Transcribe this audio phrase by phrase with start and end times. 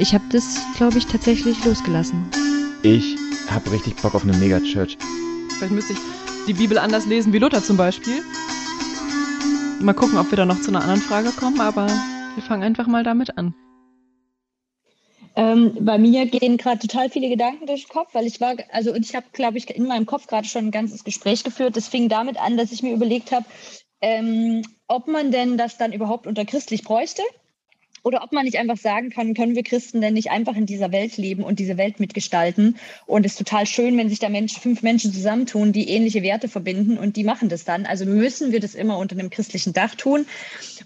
[0.00, 2.30] Ich habe das, glaube ich, tatsächlich losgelassen.
[2.84, 3.16] Ich
[3.50, 4.96] habe richtig Bock auf eine Megachurch.
[5.56, 5.98] Vielleicht müsste ich
[6.46, 8.22] die Bibel anders lesen wie Luther zum Beispiel.
[9.80, 12.86] Mal gucken, ob wir da noch zu einer anderen Frage kommen, aber wir fangen einfach
[12.86, 13.54] mal damit an.
[15.34, 18.94] Ähm, bei mir gehen gerade total viele Gedanken durch den Kopf, weil ich war, also
[18.94, 21.76] ich habe, glaube ich, in meinem Kopf gerade schon ein ganzes Gespräch geführt.
[21.76, 23.46] Das fing damit an, dass ich mir überlegt habe,
[24.00, 27.22] ähm, ob man denn das dann überhaupt unter christlich bräuchte
[28.08, 30.92] oder ob man nicht einfach sagen kann, können wir Christen denn nicht einfach in dieser
[30.92, 32.78] Welt leben und diese Welt mitgestalten?
[33.06, 36.48] Und es ist total schön, wenn sich da Menschen, fünf Menschen zusammentun, die ähnliche Werte
[36.48, 37.84] verbinden und die machen das dann.
[37.84, 40.24] Also müssen wir das immer unter einem christlichen Dach tun.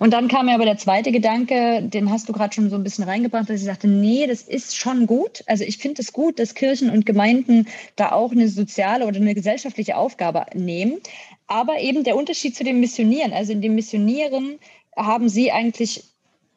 [0.00, 2.82] Und dann kam mir aber der zweite Gedanke, den hast du gerade schon so ein
[2.82, 5.44] bisschen reingebracht, dass ich sagte, nee, das ist schon gut.
[5.46, 9.36] Also ich finde es gut, dass Kirchen und Gemeinden da auch eine soziale oder eine
[9.36, 10.98] gesellschaftliche Aufgabe nehmen.
[11.46, 14.58] Aber eben der Unterschied zu dem Missionieren, also in dem Missionieren
[14.96, 16.11] haben sie eigentlich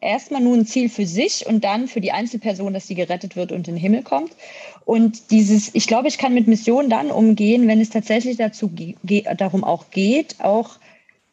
[0.05, 3.51] erstmal nur ein Ziel für sich und dann für die Einzelperson, dass sie gerettet wird
[3.51, 4.31] und in den Himmel kommt.
[4.85, 8.71] Und dieses, ich glaube, ich kann mit Mission dann umgehen, wenn es tatsächlich dazu
[9.37, 10.77] darum auch geht, auch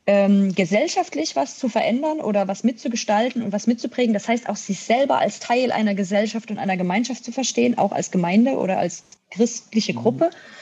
[0.06, 4.14] ähm, gesellschaftlich was zu verändern oder was mitzugestalten und was mitzuprägen.
[4.14, 7.92] Das heißt, auch sich selber als Teil einer Gesellschaft und einer Gemeinschaft zu verstehen, auch
[7.92, 9.98] als Gemeinde oder als christliche mhm.
[9.98, 10.24] Gruppe.
[10.26, 10.61] Mhm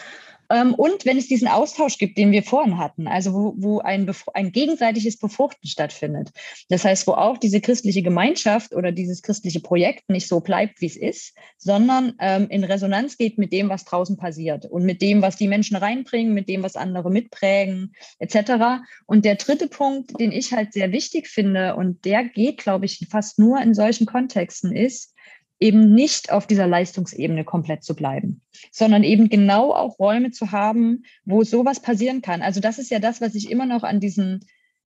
[0.51, 4.51] und wenn es diesen Austausch gibt, den wir vorhin hatten, also wo, wo ein, ein
[4.51, 6.31] gegenseitiges Befruchten stattfindet.
[6.69, 10.87] Das heißt, wo auch diese christliche Gemeinschaft oder dieses christliche Projekt nicht so bleibt, wie
[10.87, 15.23] es ist, sondern ähm, in Resonanz geht mit dem, was draußen passiert und mit dem,
[15.23, 18.83] was die Menschen reinbringen, mit dem, was andere mitprägen, etc.
[19.07, 23.07] Und der dritte Punkt, den ich halt sehr wichtig finde, und der geht, glaube ich,
[23.09, 25.15] fast nur in solchen Kontexten, ist,
[25.61, 28.41] eben nicht auf dieser Leistungsebene komplett zu bleiben,
[28.73, 32.43] sondern eben genau auch Räume zu haben, wo sowas passieren kann.
[32.43, 34.41] Also das ist ja das, was ich immer noch an diesen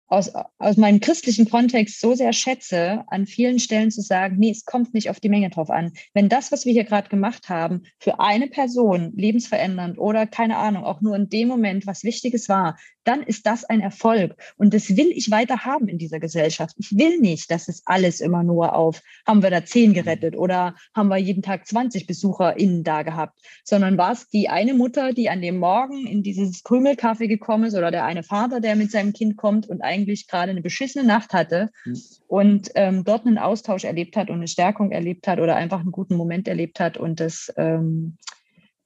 [0.09, 4.65] aus, aus meinem christlichen Kontext so sehr schätze, an vielen Stellen zu sagen, nee, es
[4.65, 5.93] kommt nicht auf die Menge drauf an.
[6.13, 10.83] Wenn das, was wir hier gerade gemacht haben, für eine Person lebensverändernd oder keine Ahnung,
[10.83, 14.35] auch nur in dem Moment was Wichtiges war, dann ist das ein Erfolg.
[14.57, 16.75] Und das will ich weiter haben in dieser Gesellschaft.
[16.77, 20.75] Ich will nicht, dass es alles immer nur auf, haben wir da zehn gerettet oder
[20.95, 25.29] haben wir jeden Tag 20 BesucherInnen da gehabt, sondern war es die eine Mutter, die
[25.29, 29.13] an dem Morgen in dieses Krümelkaffee gekommen ist oder der eine Vater, der mit seinem
[29.13, 32.01] Kind kommt und eigentlich gerade eine beschissene Nacht hatte mhm.
[32.27, 35.91] und ähm, dort einen Austausch erlebt hat und eine Stärkung erlebt hat oder einfach einen
[35.91, 38.17] guten Moment erlebt hat und das ähm,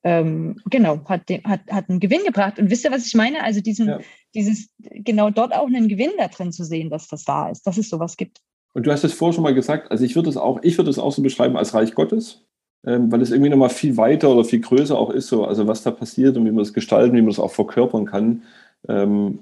[0.04, 2.60] ähm, genau, hat, hat, hat einen Gewinn gebracht.
[2.60, 3.42] Und wisst ihr, was ich meine?
[3.42, 4.00] Also diesen, ja.
[4.36, 7.78] dieses, genau dort auch einen Gewinn da drin zu sehen, dass das da ist, dass
[7.78, 8.42] es sowas gibt.
[8.74, 10.90] Und du hast es vorher schon mal gesagt, also ich würde es auch, ich würde
[10.90, 12.44] es auch so beschreiben als Reich Gottes,
[12.86, 15.84] ähm, weil es irgendwie nochmal viel weiter oder viel größer auch ist, so, also was
[15.84, 18.44] da passiert und wie man es gestalten, wie man es auch verkörpern kann.
[18.90, 19.40] Ähm,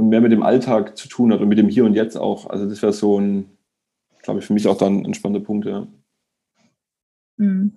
[0.00, 2.48] und mehr mit dem Alltag zu tun hat und mit dem Hier und Jetzt auch.
[2.50, 3.50] Also das wäre so ein,
[4.22, 5.86] glaube ich, für mich auch dann ein spannender Punkt, ja.
[7.36, 7.72] Mhm.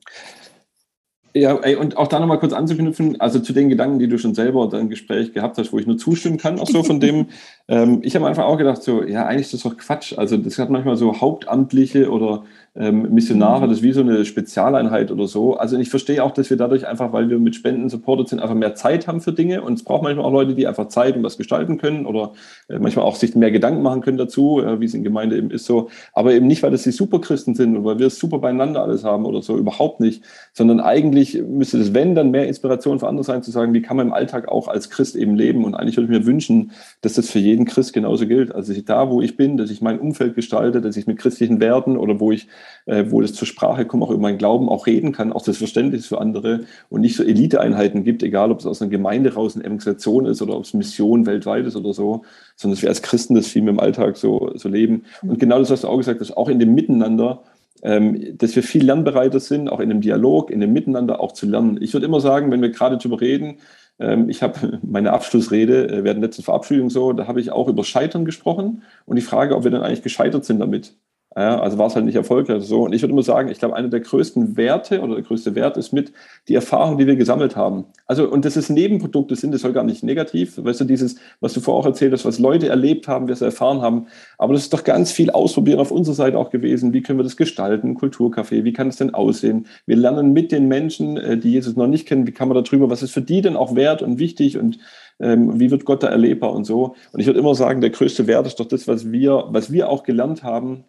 [1.36, 4.36] Ja, ey, und auch da nochmal kurz anzuknüpfen, also zu den Gedanken, die du schon
[4.36, 7.28] selber in Gespräch gehabt hast, wo ich nur zustimmen kann, auch so von dem,
[7.68, 10.16] ähm, ich habe einfach auch gedacht, so, ja, eigentlich ist das doch Quatsch.
[10.16, 12.44] Also das hat manchmal so Hauptamtliche oder
[12.76, 15.56] ähm, Missionare, das ist wie so eine Spezialeinheit oder so.
[15.56, 18.56] Also ich verstehe auch, dass wir dadurch einfach, weil wir mit Spenden supported sind, einfach
[18.56, 21.22] mehr Zeit haben für Dinge und es braucht manchmal auch Leute, die einfach Zeit und
[21.22, 22.34] was gestalten können oder
[22.70, 25.52] äh, manchmal auch sich mehr Gedanken machen können dazu, äh, wie es in Gemeinde eben
[25.52, 25.90] ist so.
[26.14, 29.04] Aber eben nicht, weil das die Superchristen sind und weil wir es super beieinander alles
[29.04, 33.24] haben oder so, überhaupt nicht, sondern eigentlich müsste das, wenn, dann mehr Inspiration für andere
[33.24, 35.98] sein, zu sagen, wie kann man im Alltag auch als Christ eben leben und eigentlich
[35.98, 38.54] würde ich mir wünschen, dass das für jeden Christ genauso gilt.
[38.54, 41.98] Also da, wo ich bin, dass ich mein Umfeld gestalte, dass ich mit christlichen Werten
[41.98, 42.48] oder wo ich
[42.86, 45.58] äh, wo es zur Sprache kommt, auch über meinen Glauben auch reden kann, auch das
[45.58, 49.56] Verständnis für andere und nicht so Eliteeinheiten gibt, egal ob es aus einer Gemeinde raus
[49.56, 52.24] eine Evangelisation ist oder ob es Mission weltweit ist oder so,
[52.56, 55.04] sondern dass wir als Christen das viel mehr im Alltag so, so leben.
[55.22, 57.44] Und genau das hast du auch gesagt, dass auch in dem Miteinander,
[57.84, 61.46] ähm, dass wir viel lernbereiter sind, auch in dem Dialog, in dem Miteinander auch zu
[61.46, 61.80] lernen.
[61.82, 63.58] Ich würde immer sagen, wenn wir gerade darüber reden,
[64.00, 67.84] ähm, ich habe meine Abschlussrede äh, während letzter Verabschiedung so, da habe ich auch über
[67.84, 70.96] Scheitern gesprochen und die Frage, ob wir dann eigentlich gescheitert sind damit.
[71.36, 72.64] Ja, also war es halt nicht erfolgreich.
[72.64, 72.84] So.
[72.84, 75.78] Und ich würde immer sagen, ich glaube, einer der größten Werte oder der größte Wert
[75.78, 76.14] ist mit
[76.48, 77.86] die Erfahrung, die wir gesammelt haben.
[78.06, 80.64] Also, und das ist Nebenprodukte sind, das soll gar nicht negativ.
[80.64, 83.42] Weißt du, dieses, was du vorher auch erzählt hast, was Leute erlebt haben, wir es
[83.42, 84.08] erfahren haben.
[84.38, 86.94] Aber das ist doch ganz viel Ausprobieren auf unserer Seite auch gewesen.
[86.94, 87.98] Wie können wir das gestalten?
[87.98, 89.66] Kulturcafé, wie kann es denn aussehen?
[89.88, 92.92] Wir lernen mit den Menschen, äh, die Jesus noch nicht kennen, wie kann man darüber,
[92.92, 94.78] was ist für die denn auch wert und wichtig und
[95.20, 96.96] ähm, wie wird Gott da erlebbar und so.
[97.12, 99.90] Und ich würde immer sagen, der größte Wert ist doch das, was wir, was wir
[99.90, 100.84] auch gelernt haben,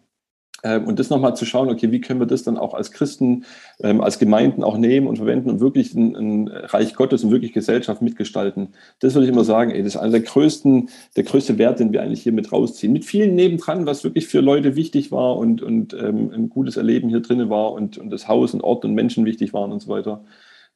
[0.85, 3.45] und das nochmal zu schauen, okay, wie können wir das dann auch als Christen,
[3.81, 7.53] ähm, als Gemeinden auch nehmen und verwenden und wirklich ein, ein, Reich Gottes und wirklich
[7.53, 8.69] Gesellschaft mitgestalten.
[8.99, 11.93] Das würde ich immer sagen, ey, das ist einer der größten, der größte Wert, den
[11.93, 12.93] wir eigentlich hier mit rausziehen.
[12.93, 17.09] Mit vielen nebendran, was wirklich für Leute wichtig war und, und ähm, ein gutes Erleben
[17.09, 19.89] hier drin war und, und das Haus und Ort und Menschen wichtig waren und so
[19.89, 20.23] weiter.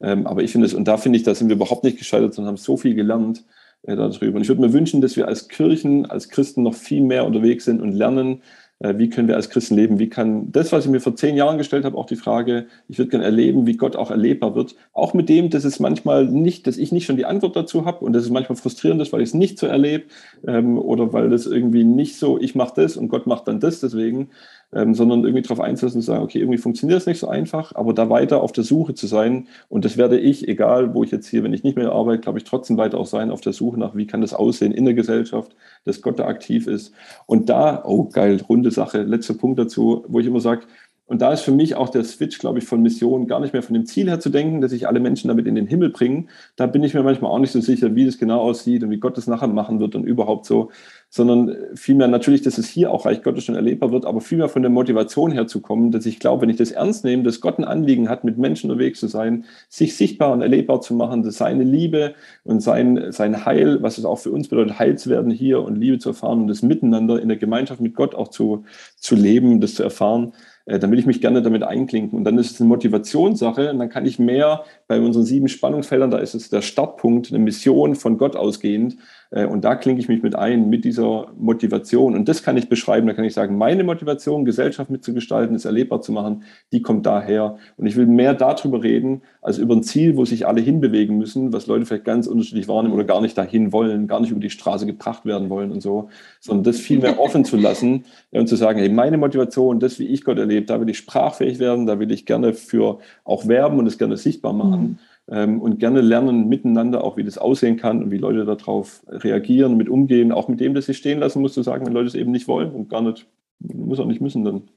[0.01, 2.33] Ähm, aber ich finde es, und da finde ich, da sind wir überhaupt nicht gescheitert,
[2.33, 3.43] sondern haben so viel gelernt
[3.83, 4.37] äh, darüber.
[4.37, 7.65] Und ich würde mir wünschen, dass wir als Kirchen, als Christen noch viel mehr unterwegs
[7.65, 8.41] sind und lernen,
[8.81, 9.99] wie können wir als Christen leben?
[9.99, 12.97] Wie kann das, was ich mir vor zehn Jahren gestellt habe, auch die Frage, ich
[12.97, 16.65] würde gerne erleben, wie Gott auch erlebbar wird, auch mit dem, dass es manchmal nicht,
[16.65, 19.21] dass ich nicht schon die Antwort dazu habe und dass es manchmal frustrierend ist, weil
[19.21, 20.05] ich es nicht so erlebe
[20.47, 23.81] ähm, oder weil das irgendwie nicht so, ich mache das und Gott macht dann das
[23.81, 24.29] deswegen,
[24.73, 27.93] ähm, sondern irgendwie darauf einzulassen und sagen, okay, irgendwie funktioniert es nicht so einfach, aber
[27.93, 29.47] da weiter auf der Suche zu sein.
[29.67, 32.37] Und das werde ich, egal wo ich jetzt hier, wenn ich nicht mehr arbeite, glaube
[32.37, 34.93] ich, trotzdem weiter auch sein, auf der Suche nach, wie kann das aussehen in der
[34.93, 35.55] Gesellschaft,
[35.85, 36.93] dass Gott da aktiv ist.
[37.25, 40.63] Und da, oh geil, runde Sache, letzter Punkt dazu, wo ich immer sage,
[41.09, 43.63] und da ist für mich auch der Switch, glaube ich, von Mission gar nicht mehr
[43.63, 46.25] von dem Ziel her zu denken, dass ich alle Menschen damit in den Himmel bringe.
[46.55, 48.99] Da bin ich mir manchmal auch nicht so sicher, wie das genau aussieht und wie
[48.99, 50.69] Gott das nachher machen wird und überhaupt so,
[51.09, 54.61] sondern vielmehr natürlich, dass es hier auch Reich Gottes schon erlebbar wird, aber vielmehr von
[54.61, 57.57] der Motivation her zu kommen, dass ich glaube, wenn ich das ernst nehme, dass Gott
[57.57, 61.37] ein Anliegen hat, mit Menschen unterwegs zu sein, sich sichtbar und erlebbar zu machen, dass
[61.37, 62.13] seine Liebe
[62.43, 65.75] und sein, sein Heil, was es auch für uns bedeutet, heil zu werden hier und
[65.75, 68.65] Liebe zu erfahren und das Miteinander in der Gemeinschaft mit Gott auch zu,
[68.95, 72.17] zu leben, das zu erfahren, äh, dann will ich mich gerne damit einklinken.
[72.17, 76.11] Und dann ist es eine Motivationssache und dann kann ich mehr bei unseren sieben Spannungsfeldern,
[76.11, 78.97] da ist es der Startpunkt, eine Mission von Gott ausgehend.
[79.31, 82.15] Äh, und da klinke ich mich mit ein, mit dieser Motivation.
[82.15, 83.07] Und das kann ich beschreiben.
[83.07, 87.57] Da kann ich sagen, meine Motivation, Gesellschaft mitzugestalten, es erlebbar zu machen, die kommt daher.
[87.77, 91.53] Und ich will mehr darüber reden, als über ein Ziel, wo sich alle hinbewegen müssen,
[91.53, 94.49] was Leute vielleicht ganz unterschiedlich wahrnehmen oder gar nicht dahin wollen, gar nicht über die
[94.49, 96.09] Straße gebracht werden wollen und so,
[96.39, 100.07] sondern das viel mehr offen zu lassen und zu sagen, hey, meine Motivation, das, wie
[100.07, 103.79] ich Gott erlebe, da will ich sprachfähig werden, da will ich gerne für auch werben
[103.79, 104.81] und es gerne sichtbar machen.
[104.81, 104.97] Mhm
[105.31, 109.77] ähm, und gerne lernen miteinander auch, wie das aussehen kann und wie Leute darauf reagieren,
[109.77, 112.15] mit umgehen, auch mit dem, dass sie stehen lassen, musst du sagen, wenn Leute es
[112.15, 113.27] eben nicht wollen und gar nicht,
[113.59, 114.69] muss auch nicht müssen, dann.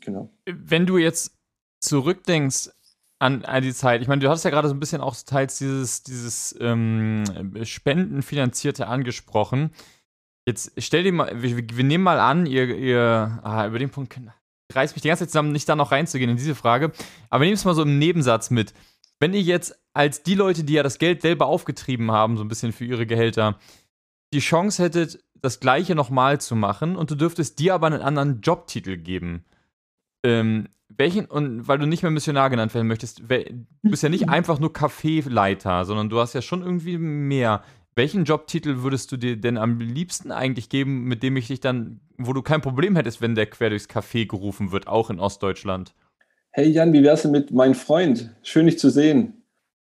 [0.00, 0.30] Genau.
[0.46, 1.36] Wenn du jetzt
[1.78, 2.70] zurückdenkst
[3.20, 5.58] an, an die Zeit, ich meine, du hast ja gerade so ein bisschen auch teils
[5.58, 7.22] dieses, dieses ähm,
[7.62, 9.70] Spendenfinanzierte angesprochen.
[10.44, 14.18] Jetzt stell dir mal, wir, wir nehmen mal an, ihr, ihr ah, über den Punkt
[14.74, 16.90] reißt mich die ganze Zeit zusammen, nicht da noch reinzugehen in diese Frage,
[17.30, 18.74] aber nehmen es mal so im Nebensatz mit
[19.22, 22.48] wenn ihr jetzt als die Leute, die ja das Geld selber aufgetrieben haben, so ein
[22.48, 23.56] bisschen für ihre Gehälter,
[24.34, 28.40] die Chance hättet, das Gleiche nochmal zu machen und du dürftest dir aber einen anderen
[28.40, 29.44] Jobtitel geben,
[30.24, 34.28] ähm, welchen, und weil du nicht mehr Missionar genannt werden möchtest, du bist ja nicht
[34.28, 37.62] einfach nur Kaffeeleiter, sondern du hast ja schon irgendwie mehr.
[37.94, 42.00] Welchen Jobtitel würdest du dir denn am liebsten eigentlich geben, mit dem ich dich dann,
[42.18, 45.94] wo du kein Problem hättest, wenn der quer durchs Café gerufen wird, auch in Ostdeutschland?
[46.54, 48.28] Hey Jan, wie wär's denn mit mein Freund?
[48.42, 49.42] Schön, dich zu sehen.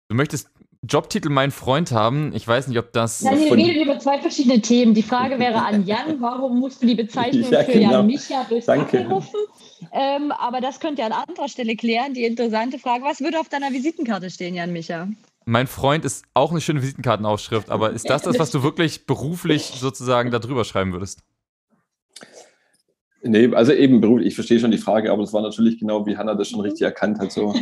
[0.09, 0.51] Du möchtest
[0.87, 2.33] Jobtitel mein Freund haben.
[2.35, 3.23] Ich weiß nicht, ob das.
[3.23, 4.93] Ja, wir reden über zwei verschiedene Themen.
[4.93, 7.93] Die Frage wäre an Jan, warum musst du die Bezeichnung ja, für genau.
[7.93, 9.07] Jan Micha durchs Danke.
[9.09, 9.41] rufen?
[9.93, 12.13] Ähm, aber das könnt ihr an anderer Stelle klären.
[12.13, 15.09] Die interessante Frage: Was würde auf deiner Visitenkarte stehen, Jan Micha?
[15.47, 19.63] Mein Freund ist auch eine schöne Visitenkartenaufschrift, aber ist das das, was du wirklich beruflich
[19.63, 21.23] sozusagen da drüber schreiben würdest?
[23.23, 26.17] Nee, also eben beruflich, ich verstehe schon die Frage, aber es war natürlich genau, wie
[26.17, 27.55] Hanna das schon richtig erkannt hat, so,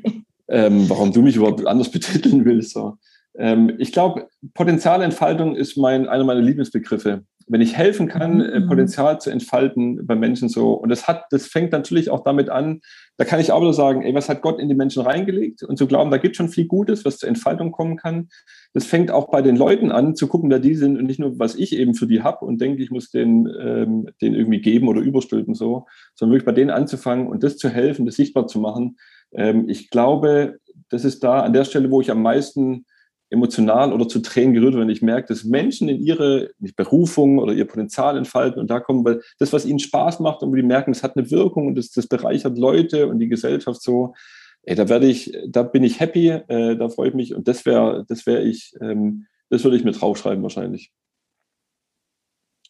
[0.48, 2.72] ähm, warum du mich überhaupt anders betiteln willst.
[2.72, 2.98] So.
[3.36, 7.24] Ähm, ich glaube, Potenzialentfaltung ist mein, einer meiner Lieblingsbegriffe.
[7.46, 8.68] Wenn ich helfen kann, äh, mhm.
[8.68, 12.80] Potenzial zu entfalten bei Menschen so, und das hat, das fängt natürlich auch damit an,
[13.16, 15.62] da kann ich wieder sagen, ey, was hat Gott in die Menschen reingelegt?
[15.62, 18.28] Und zu glauben, da gibt schon viel Gutes, was zur Entfaltung kommen kann.
[18.72, 21.38] Das fängt auch bei den Leuten an, zu gucken, wer die sind und nicht nur,
[21.38, 24.88] was ich eben für die habe und denke, ich muss den, ähm, den irgendwie geben
[24.88, 28.58] oder überstülpen so, sondern wirklich bei denen anzufangen und das zu helfen, das sichtbar zu
[28.58, 28.96] machen.
[29.32, 32.84] Ähm, ich glaube, das ist da an der Stelle, wo ich am meisten
[33.30, 37.66] emotional oder zu Tränen gerührt, wenn ich merke, dass Menschen in ihre Berufung oder ihr
[37.66, 40.92] Potenzial entfalten und da kommen, weil das, was ihnen Spaß macht und wo die merken,
[40.92, 44.14] es hat eine Wirkung und das, das bereichert Leute und die Gesellschaft so,
[44.62, 47.66] ey, da werde ich, da bin ich happy, äh, da freue ich mich und das
[47.66, 50.92] wäre, das wäre ich, ähm, das würde ich mir draufschreiben wahrscheinlich.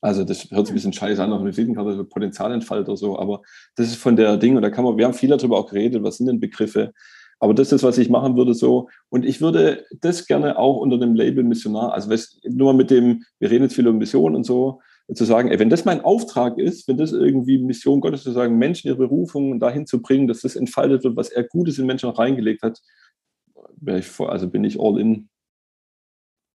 [0.00, 3.40] Also das hört sich ein bisschen scheiße an auf eine Visitenkarte, so oder so, aber
[3.74, 6.02] das ist von der Ding und da kann man, wir haben viel darüber auch geredet,
[6.02, 6.92] was sind denn Begriffe,
[7.44, 8.88] aber das ist, was ich machen würde so.
[9.10, 12.10] Und ich würde das gerne auch unter dem Label Missionar, also
[12.48, 14.80] nur mal mit dem, wir reden jetzt viel über Mission und so,
[15.14, 18.56] zu sagen, ey, wenn das mein Auftrag ist, wenn das irgendwie Mission Gottes zu sagen,
[18.56, 22.08] Menschen ihre Berufung dahin zu bringen, dass das entfaltet wird, was er Gutes in Menschen
[22.08, 22.80] reingelegt hat,
[23.86, 25.28] ich, also bin ich all in.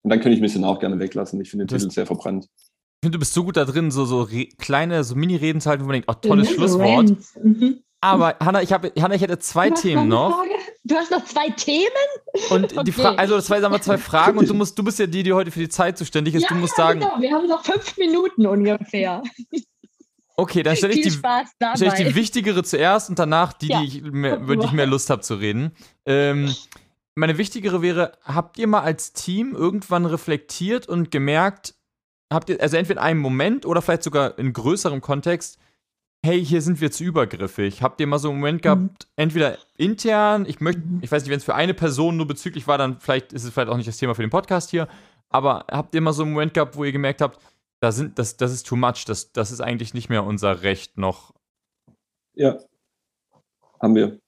[0.03, 1.41] Und dann könnte ich Missionar auch gerne weglassen.
[1.41, 2.45] Ich finde den Titel sehr verbrannt.
[2.55, 4.25] Ich finde, du bist so gut da drin, so, so
[4.57, 7.13] kleine, so Mini-Reden zu halten, wo man denkt, oh, tolles Schlusswort.
[7.43, 7.81] Mhm.
[8.01, 10.37] Aber Hanna, ich habe, Hanna, ich hätte zwei Themen noch.
[10.37, 10.49] Frage?
[10.87, 11.89] Du hast noch zwei Themen?
[12.49, 12.83] Und okay.
[12.85, 15.21] die Frage, also zwei, sagen wir, zwei Fragen und du musst, du bist ja die,
[15.21, 16.43] die heute für die Zeit zuständig ist.
[16.43, 17.01] Ja, du musst sagen.
[17.01, 17.19] Genau.
[17.19, 19.21] Wir haben noch fünf Minuten ungefähr.
[20.37, 23.81] Okay, dann stelle ich, die, stell ich die wichtigere zuerst und danach die, ja.
[23.81, 25.71] die ich mehr, über die ich mehr Lust habe zu reden.
[26.05, 26.55] Ähm,
[27.15, 31.73] meine wichtigere wäre, habt ihr mal als Team irgendwann reflektiert und gemerkt,
[32.31, 35.57] habt ihr, also entweder in einem Moment oder vielleicht sogar in größerem Kontext,
[36.27, 37.81] hey, hier sind wir zu übergriffig.
[37.81, 39.13] Habt ihr mal so einen Moment gehabt, mhm.
[39.15, 40.99] entweder intern, ich möchte, mhm.
[41.01, 43.51] ich weiß nicht, wenn es für eine Person nur bezüglich war, dann vielleicht ist es
[43.51, 44.89] vielleicht auch nicht das Thema für den Podcast hier,
[45.29, 47.39] aber habt ihr mal so einen Moment gehabt, wo ihr gemerkt habt,
[47.79, 50.97] da sind, das, das ist too much, das, das ist eigentlich nicht mehr unser Recht
[50.97, 51.33] noch?
[52.33, 52.57] Ja,
[53.81, 54.19] haben wir.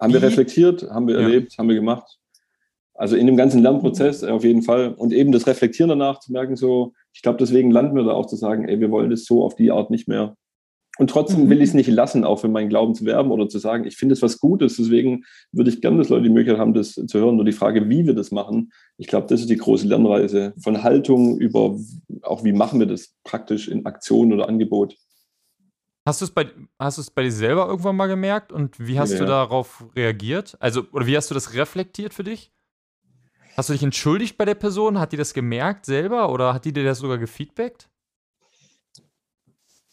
[0.00, 0.14] Haben Wie?
[0.14, 1.22] wir reflektiert, haben wir ja.
[1.22, 2.18] erlebt, haben wir gemacht.
[2.94, 4.94] Also in dem ganzen Lernprozess auf jeden Fall.
[4.94, 8.26] Und eben das Reflektieren danach zu merken, so, ich glaube, deswegen landen wir da auch
[8.26, 10.36] zu sagen, ey, wir wollen das so auf die Art nicht mehr.
[10.98, 11.50] Und trotzdem mhm.
[11.50, 13.96] will ich es nicht lassen, auch für meinen Glauben zu werben oder zu sagen, ich
[13.96, 14.76] finde es was Gutes.
[14.76, 17.36] Deswegen würde ich gerne, dass Leute die Möglichkeit haben, das zu hören.
[17.36, 20.82] Nur die Frage, wie wir das machen, ich glaube, das ist die große Lernreise von
[20.82, 21.78] Haltung über
[22.20, 24.94] auch, wie machen wir das praktisch in Aktion oder Angebot.
[26.04, 28.98] Hast du es bei, hast du es bei dir selber irgendwann mal gemerkt und wie
[28.98, 29.20] hast ja.
[29.20, 30.58] du darauf reagiert?
[30.60, 32.52] Also, oder wie hast du das reflektiert für dich?
[33.56, 34.98] Hast du dich entschuldigt bei der Person?
[34.98, 37.88] Hat die das gemerkt selber oder hat die dir das sogar gefeedbackt?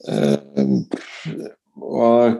[0.05, 0.89] Ähm,
[1.79, 2.33] oh,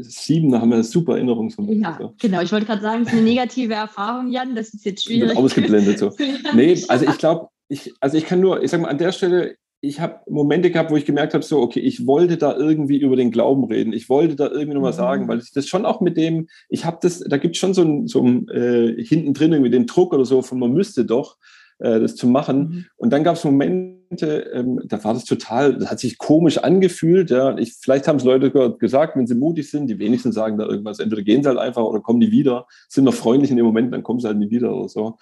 [0.00, 2.42] sieben haben wir eine super Erinnerung von Ja, genau.
[2.42, 4.54] Ich wollte gerade sagen, es ist eine negative Erfahrung, Jan.
[4.54, 5.34] Das ist jetzt schwierig.
[5.38, 6.14] Ausgeblendet so.
[6.54, 9.56] nee, also ich glaube, ich, also ich kann nur, ich sage mal, an der Stelle,
[9.84, 13.16] ich habe Momente gehabt, wo ich gemerkt habe, so, okay, ich wollte da irgendwie über
[13.16, 13.92] den Glauben reden.
[13.92, 14.96] Ich wollte da irgendwie nochmal mhm.
[14.96, 17.74] sagen, weil ich das schon auch mit dem, ich habe das, da gibt es schon
[17.74, 21.04] so ein, so ein äh, hinten drin irgendwie den Druck oder so von man müsste
[21.04, 21.36] doch
[21.80, 22.58] äh, das zu machen.
[22.58, 22.84] Mhm.
[22.96, 27.30] Und dann gab es Momente, ähm, da war das total, das hat sich komisch angefühlt.
[27.30, 27.58] Ja.
[27.58, 31.00] Ich, vielleicht haben es Leute gesagt, wenn sie mutig sind, die wenigsten sagen da irgendwas.
[31.00, 33.92] Entweder gehen sie halt einfach oder kommen die wieder, sind noch freundlich in dem Moment,
[33.92, 35.16] dann kommen sie halt nie wieder oder so.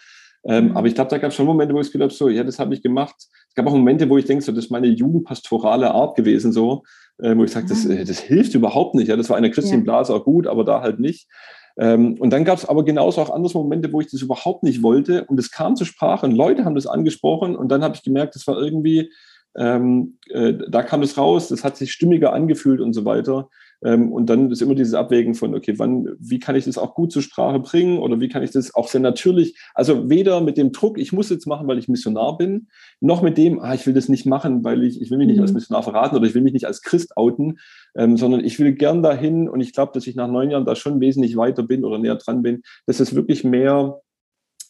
[0.44, 0.76] Ähm, mhm.
[0.76, 2.58] aber ich glaube, da gab es schon Momente, wo ich gedacht habe, so, ja, das
[2.58, 3.28] habe ich gemacht.
[3.50, 6.84] Es gab auch Momente, wo ich denke, so, das ist meine jugendpastorale Art gewesen, so,
[7.18, 7.98] äh, wo ich sage, das, mhm.
[7.98, 9.08] äh, das hilft überhaupt nicht.
[9.08, 9.84] Ja, das war eine Christine ja.
[9.84, 11.28] Blase auch gut, aber da halt nicht.
[11.76, 14.82] Ähm, und dann gab es aber genauso auch andere Momente, wo ich das überhaupt nicht
[14.82, 18.02] wollte und es kam zur Sprache und Leute haben das angesprochen und dann habe ich
[18.02, 19.10] gemerkt, das war irgendwie,
[19.56, 23.48] ähm, äh, da kam es raus, das hat sich stimmiger angefühlt und so weiter.
[23.82, 26.94] Ähm, und dann ist immer dieses Abwägen von, okay, wann, wie kann ich das auch
[26.94, 30.56] gut zur Sprache bringen oder wie kann ich das auch sehr natürlich, also weder mit
[30.56, 32.68] dem Druck, ich muss jetzt machen, weil ich Missionar bin,
[33.00, 35.36] noch mit dem, ah, ich will das nicht machen, weil ich, ich will mich nicht
[35.36, 35.42] mhm.
[35.42, 37.58] als Missionar verraten oder ich will mich nicht als Christ outen,
[37.96, 40.76] ähm, sondern ich will gern dahin und ich glaube, dass ich nach neun Jahren da
[40.76, 44.00] schon wesentlich weiter bin oder näher dran bin, dass es wirklich mehr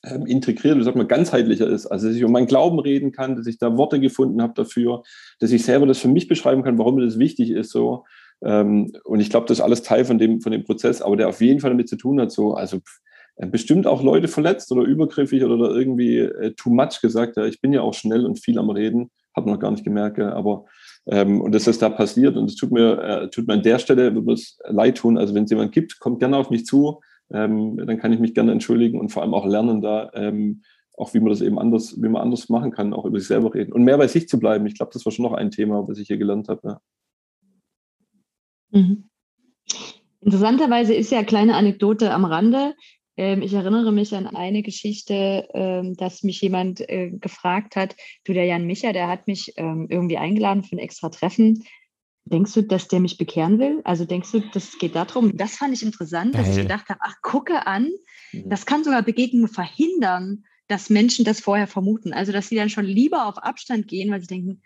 [0.03, 1.87] ähm, integriert, wie sagt man, ganzheitlicher ist.
[1.87, 5.03] Also, dass ich um meinen Glauben reden kann, dass ich da Worte gefunden habe dafür,
[5.41, 8.05] dass ich selber das für mich beschreiben kann, warum mir das wichtig ist, so.
[8.43, 11.29] Ähm, und ich glaube, das ist alles Teil von dem, von dem Prozess, aber der
[11.29, 12.79] auf jeden Fall damit zu tun hat, so, also
[13.37, 17.37] äh, bestimmt auch Leute verletzt oder übergriffig oder irgendwie äh, too much gesagt.
[17.37, 20.19] Ja, ich bin ja auch schnell und viel am Reden, habe noch gar nicht gemerkt,
[20.19, 20.65] aber
[21.07, 23.79] ähm, und dass das da passiert und es tut mir, äh, tut mir an der
[23.79, 25.19] Stelle wird mir es leid tun.
[25.19, 27.01] Also wenn es jemand gibt, kommt gerne auf mich zu,
[27.33, 30.63] ähm, dann kann ich mich gerne entschuldigen und vor allem auch lernen da, ähm,
[30.97, 33.55] auch wie man das eben anders, wie man anders machen kann, auch über sich selber
[33.55, 34.67] reden und mehr bei sich zu bleiben.
[34.67, 36.61] Ich glaube, das war schon noch ein Thema, was ich hier gelernt habe.
[36.65, 36.81] Ja.
[38.71, 39.09] Mhm.
[40.21, 42.75] Interessanterweise ist ja kleine Anekdote am Rande.
[43.17, 48.33] Ähm, ich erinnere mich an eine Geschichte, ähm, dass mich jemand äh, gefragt hat, du,
[48.33, 51.65] der Jan Micha, der hat mich ähm, irgendwie eingeladen für ein extra Treffen.
[52.25, 53.81] Denkst du, dass der mich bekehren will?
[53.85, 55.37] Also denkst du, das geht darum?
[55.37, 56.57] Das fand ich interessant, dass Geil.
[56.57, 57.91] ich gedacht habe, ach, gucke an,
[58.33, 58.49] mhm.
[58.49, 62.13] das kann sogar Begegnungen verhindern, dass Menschen das vorher vermuten.
[62.13, 64.63] Also dass sie dann schon lieber auf Abstand gehen, weil sie denken,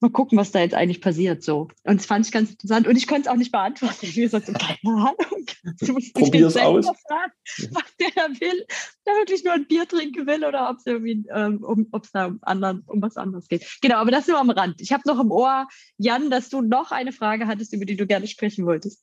[0.00, 1.42] mal gucken, was da jetzt eigentlich passiert.
[1.42, 1.68] So.
[1.84, 2.86] Und das fand ich ganz interessant.
[2.86, 3.98] Und ich konnte es auch nicht beantworten.
[4.02, 5.46] Ich habe gesagt, so, keine Ahnung.
[5.80, 6.86] Du musst Probier's aus.
[6.86, 7.32] fragen,
[7.72, 8.66] was der da will.
[9.06, 12.26] Der wirklich nur ein Bier trinken will oder ob es irgendwie ähm, um, ob's da
[12.26, 13.66] um, anderen, um was anderes geht.
[13.80, 14.80] Genau, aber das nur am Rand.
[14.80, 18.06] Ich habe noch im Ohr, Jan, dass du noch eine Frage hattest, über die du
[18.06, 19.02] gerne sprechen wolltest.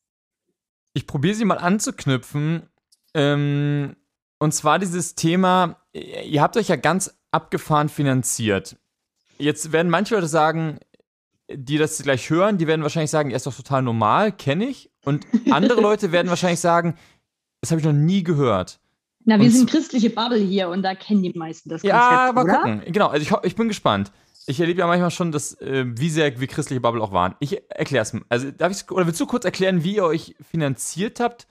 [0.94, 2.64] Ich probiere sie mal anzuknüpfen.
[3.14, 3.96] Ähm,
[4.40, 8.78] und zwar dieses Thema, ihr habt euch ja ganz abgefahren finanziert.
[9.38, 10.80] Jetzt werden manche Leute sagen,
[11.52, 14.92] die das gleich hören, die werden wahrscheinlich sagen, er ist doch total normal, kenne ich.
[15.04, 16.96] Und andere Leute werden wahrscheinlich sagen,
[17.62, 18.80] das habe ich noch nie gehört.
[19.26, 22.32] Na, wir und sind christliche Bubble hier und da kennen die meisten das Konzept, Ja,
[22.34, 22.58] mal oder?
[22.58, 22.82] gucken.
[22.88, 24.12] Genau, also ich, ich bin gespannt.
[24.48, 27.36] Ich erlebe ja manchmal schon, dass, äh, wie sehr wir christliche Bubble auch waren.
[27.40, 28.22] Ich erkläre es mal.
[28.30, 31.48] Also, darf ich oder willst du kurz erklären, wie ihr euch finanziert habt?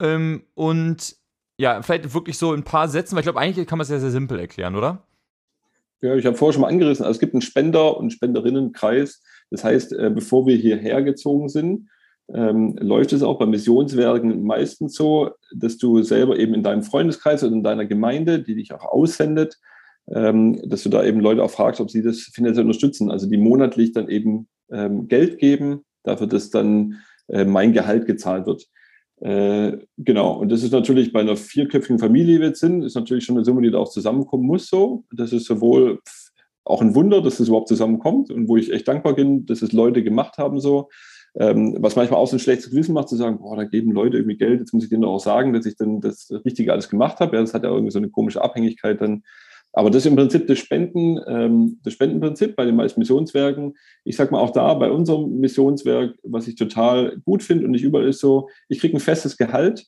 [0.00, 1.16] Ähm, und
[1.56, 3.90] ja, vielleicht wirklich so in ein paar Sätzen, weil ich glaube, eigentlich kann man es
[3.90, 5.06] ja sehr simpel erklären, oder?
[6.04, 9.22] Ja, ich habe vorher schon mal angerissen, also es gibt einen Spender- und Spenderinnenkreis.
[9.50, 11.88] Das heißt, äh, bevor wir hierher gezogen sind,
[12.30, 17.42] ähm, läuft es auch bei Missionswerken meistens so, dass du selber eben in deinem Freundeskreis
[17.42, 19.56] oder in deiner Gemeinde, die dich auch aussendet,
[20.14, 23.38] ähm, dass du da eben Leute auch fragst, ob sie das finanziell unterstützen, also die
[23.38, 28.66] monatlich dann eben ähm, Geld geben, dafür, dass dann äh, mein Gehalt gezahlt wird.
[29.24, 32.94] Äh, genau, und das ist natürlich bei einer vierköpfigen Familie, wie wir jetzt sind, ist
[32.94, 34.68] natürlich schon eine Summe, die da auch zusammenkommen muss.
[34.68, 36.00] So, das ist sowohl
[36.62, 39.72] auch ein Wunder, dass das überhaupt zusammenkommt und wo ich echt dankbar bin, dass es
[39.72, 40.90] Leute gemacht haben so.
[41.36, 44.18] Ähm, was manchmal auch so ein schlechtes Gewissen macht, zu sagen, boah, da geben Leute
[44.18, 46.90] irgendwie Geld, jetzt muss ich denen doch auch sagen, dass ich dann das Richtige alles
[46.90, 47.34] gemacht habe.
[47.34, 49.22] Ja, das hat ja irgendwie so eine komische Abhängigkeit dann
[49.74, 53.74] aber das ist im Prinzip das Spenden, ähm, das Spendenprinzip bei den meisten Missionswerken.
[54.04, 57.82] Ich sage mal auch da bei unserem Missionswerk, was ich total gut finde und nicht
[57.82, 59.86] überall ist so, ich kriege ein festes Gehalt,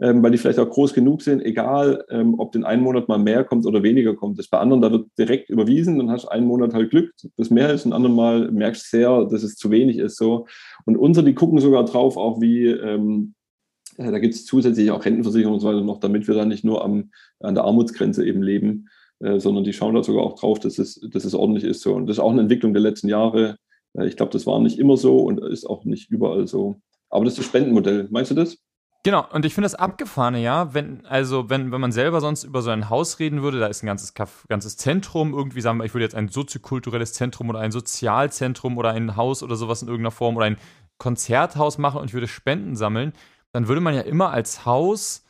[0.00, 3.18] ähm, weil die vielleicht auch groß genug sind, egal ähm, ob den einen Monat mal
[3.18, 4.38] mehr kommt oder weniger kommt.
[4.38, 7.50] Das bei anderen, da wird direkt überwiesen, dann hast du einen Monat halt Glück, das
[7.50, 10.16] mehr ist, einen anderen Mal merkst du sehr, dass es zu wenig ist.
[10.16, 10.46] so.
[10.84, 13.34] Und unsere, die gucken sogar drauf, auch wie, ähm,
[13.96, 16.84] da gibt es zusätzlich auch Rentenversicherung und so weiter noch, damit wir da nicht nur
[16.84, 18.88] am, an der Armutsgrenze eben leben.
[19.20, 21.82] Äh, sondern die schauen da sogar auch drauf, dass es, dass es ordentlich ist.
[21.82, 21.94] So.
[21.94, 23.56] Und das ist auch eine Entwicklung der letzten Jahre.
[23.94, 26.80] Äh, ich glaube, das war nicht immer so und ist auch nicht überall so.
[27.10, 28.08] Aber das ist das Spendenmodell.
[28.10, 28.58] Meinst du das?
[29.04, 32.62] Genau, und ich finde das abgefahrene, ja, wenn, also wenn, wenn man selber sonst über
[32.62, 35.94] so ein Haus reden würde, da ist ein ganzes, ganzes Zentrum, irgendwie sagen wir, ich
[35.94, 40.10] würde jetzt ein soziokulturelles Zentrum oder ein Sozialzentrum oder ein Haus oder sowas in irgendeiner
[40.10, 40.58] Form oder ein
[40.98, 43.12] Konzerthaus machen und ich würde Spenden sammeln,
[43.52, 45.24] dann würde man ja immer als Haus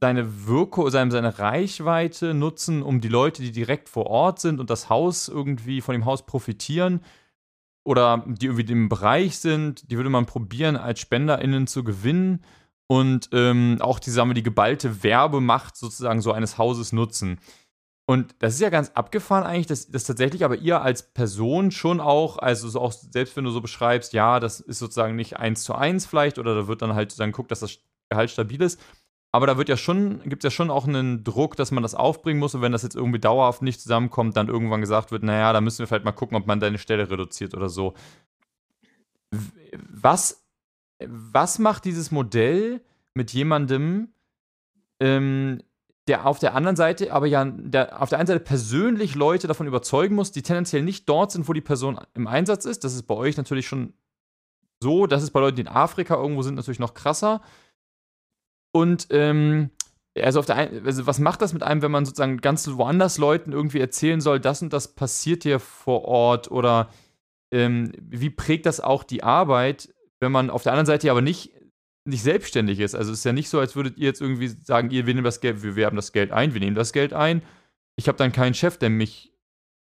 [0.00, 4.70] seine Wirkung, seine, seine Reichweite nutzen, um die Leute, die direkt vor Ort sind und
[4.70, 7.00] das Haus irgendwie von dem Haus profitieren
[7.84, 12.44] oder die irgendwie im Bereich sind, die würde man probieren, als SpenderInnen zu gewinnen
[12.88, 17.38] und ähm, auch die, sagen wir, die geballte Werbemacht sozusagen so eines Hauses nutzen.
[18.08, 22.00] Und das ist ja ganz abgefahren eigentlich, dass, dass tatsächlich aber ihr als Person schon
[22.00, 25.64] auch, also so auch selbst wenn du so beschreibst, ja, das ist sozusagen nicht eins
[25.64, 28.80] zu eins vielleicht oder da wird dann halt dann guckt, dass das Gehalt stabil ist,
[29.36, 31.94] aber da wird ja schon, gibt es ja schon auch einen Druck, dass man das
[31.94, 32.54] aufbringen muss.
[32.54, 35.80] Und wenn das jetzt irgendwie dauerhaft nicht zusammenkommt, dann irgendwann gesagt wird, naja, da müssen
[35.80, 37.92] wir vielleicht mal gucken, ob man deine Stelle reduziert oder so.
[39.90, 40.42] Was,
[41.06, 42.80] was macht dieses Modell
[43.12, 44.08] mit jemandem,
[45.00, 45.62] ähm,
[46.08, 49.66] der auf der anderen Seite aber ja der, auf der einen Seite persönlich Leute davon
[49.66, 52.84] überzeugen muss, die tendenziell nicht dort sind, wo die Person im Einsatz ist.
[52.84, 53.92] Das ist bei euch natürlich schon
[54.80, 55.06] so.
[55.06, 57.42] Das ist bei Leuten, die in Afrika irgendwo sind, natürlich noch krasser.
[58.76, 59.70] Und ähm,
[60.22, 63.16] also auf der einen, also was macht das mit einem, wenn man sozusagen ganz woanders
[63.16, 66.90] Leuten irgendwie erzählen soll, das und das passiert hier vor Ort oder
[67.50, 71.52] ähm, wie prägt das auch die Arbeit, wenn man auf der anderen Seite aber nicht,
[72.04, 72.94] nicht selbstständig ist?
[72.94, 75.24] Also es ist ja nicht so, als würdet ihr jetzt irgendwie sagen, ihr, wir nehmen
[75.24, 77.42] das Geld, wir werben das Geld ein, wir nehmen das Geld ein.
[77.96, 79.32] Ich habe dann keinen Chef, der mich,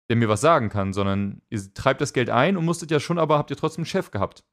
[0.08, 3.18] der mir was sagen kann, sondern ihr treibt das Geld ein und musstet ja schon,
[3.18, 4.44] aber habt ihr trotzdem einen Chef gehabt.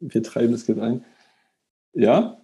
[0.00, 1.04] Wir treiben das Geld ein.
[1.94, 2.41] Ja,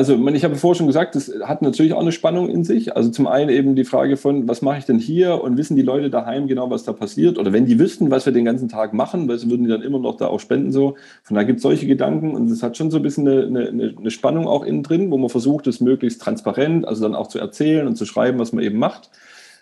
[0.00, 2.96] also ich habe vorher schon gesagt, das hat natürlich auch eine Spannung in sich.
[2.96, 5.82] Also zum einen eben die Frage von, was mache ich denn hier und wissen die
[5.82, 7.36] Leute daheim genau, was da passiert?
[7.36, 9.82] Oder wenn die wüssten, was wir den ganzen Tag machen, weil sie würden die dann
[9.82, 10.96] immer noch da auch spenden so.
[11.22, 13.94] Von da gibt es solche Gedanken und es hat schon so ein bisschen eine, eine,
[13.98, 17.38] eine Spannung auch innen drin, wo man versucht, es möglichst transparent, also dann auch zu
[17.38, 19.10] erzählen und zu schreiben, was man eben macht.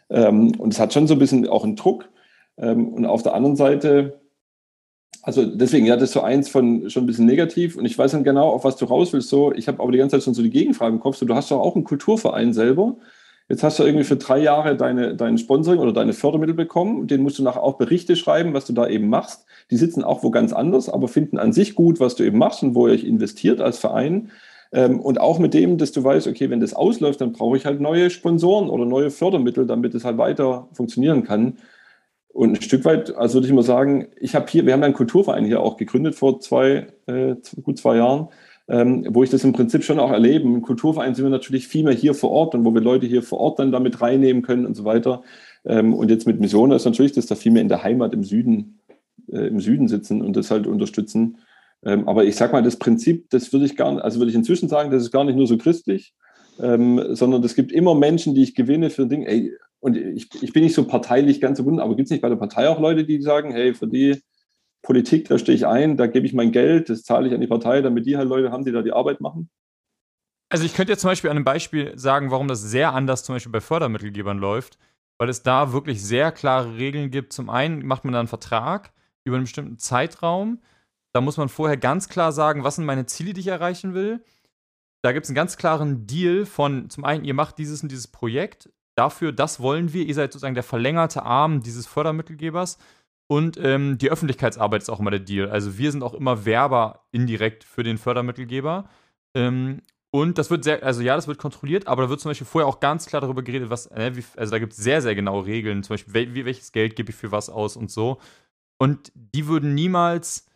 [0.08, 2.08] Ähm, und es hat schon so ein bisschen auch einen Druck.
[2.58, 4.20] Ähm, und auf der anderen Seite
[5.28, 8.12] also deswegen, ja, das ist so eins von schon ein bisschen negativ und ich weiß
[8.12, 9.28] dann genau, auf was du raus willst.
[9.28, 11.18] So, ich habe aber die ganze Zeit schon so die Gegenfrage im Kopf.
[11.18, 12.96] So, du hast doch auch einen Kulturverein selber.
[13.50, 17.08] Jetzt hast du irgendwie für drei Jahre deine, dein Sponsoring oder deine Fördermittel bekommen.
[17.08, 19.44] Den musst du nachher auch Berichte schreiben, was du da eben machst.
[19.70, 22.62] Die sitzen auch wo ganz anders, aber finden an sich gut, was du eben machst
[22.62, 24.30] und wo ihr euch investiert als Verein.
[24.72, 27.66] Ähm, und auch mit dem, dass du weißt, okay, wenn das ausläuft, dann brauche ich
[27.66, 31.58] halt neue Sponsoren oder neue Fördermittel, damit es halt weiter funktionieren kann.
[32.38, 34.94] Und ein Stück weit, also würde ich mal sagen, ich habe hier, wir haben einen
[34.94, 38.28] Kulturverein hier auch gegründet vor zwei, äh, gut zwei Jahren,
[38.68, 40.44] ähm, wo ich das im Prinzip schon auch erlebe.
[40.44, 43.24] Im Kulturverein sind wir natürlich viel mehr hier vor Ort und wo wir Leute hier
[43.24, 45.24] vor Ort dann damit reinnehmen können und so weiter.
[45.64, 48.22] Ähm, und jetzt mit Mission ist natürlich, dass da viel mehr in der Heimat im
[48.22, 48.78] Süden,
[49.32, 51.38] äh, im Süden sitzen und das halt unterstützen.
[51.84, 54.68] Ähm, aber ich sag mal, das Prinzip, das würde ich gar also würde ich inzwischen
[54.68, 56.14] sagen, das ist gar nicht nur so christlich,
[56.62, 60.28] ähm, sondern es gibt immer Menschen, die ich gewinne für ein Ding, ey, und ich,
[60.42, 62.80] ich bin nicht so parteilich ganz verbunden, aber gibt es nicht bei der Partei auch
[62.80, 64.20] Leute, die sagen, hey, für die
[64.82, 67.46] Politik, da stehe ich ein, da gebe ich mein Geld, das zahle ich an die
[67.46, 69.50] Partei, damit die halt Leute haben, die da die Arbeit machen?
[70.50, 73.34] Also ich könnte jetzt zum Beispiel an einem Beispiel sagen, warum das sehr anders zum
[73.34, 74.78] Beispiel bei Fördermittelgebern läuft,
[75.18, 77.32] weil es da wirklich sehr klare Regeln gibt.
[77.32, 78.92] Zum einen macht man da einen Vertrag
[79.24, 80.60] über einen bestimmten Zeitraum.
[81.12, 84.24] Da muss man vorher ganz klar sagen, was sind meine Ziele, die ich erreichen will.
[85.02, 88.08] Da gibt es einen ganz klaren Deal von, zum einen, ihr macht dieses und dieses
[88.08, 90.04] Projekt, dafür, das wollen wir.
[90.04, 92.78] Ihr seid sozusagen der verlängerte Arm dieses Fördermittelgebers.
[93.30, 95.50] Und ähm, die Öffentlichkeitsarbeit ist auch immer der Deal.
[95.50, 98.88] Also wir sind auch immer Werber indirekt für den Fördermittelgeber.
[99.34, 102.46] Ähm, und das wird sehr, also ja, das wird kontrolliert, aber da wird zum Beispiel
[102.46, 105.14] vorher auch ganz klar darüber geredet, was, äh, wie, also da gibt es sehr, sehr
[105.14, 108.18] genaue Regeln, zum Beispiel, wel, wie, welches Geld gebe ich für was aus und so.
[108.78, 110.46] Und die würden niemals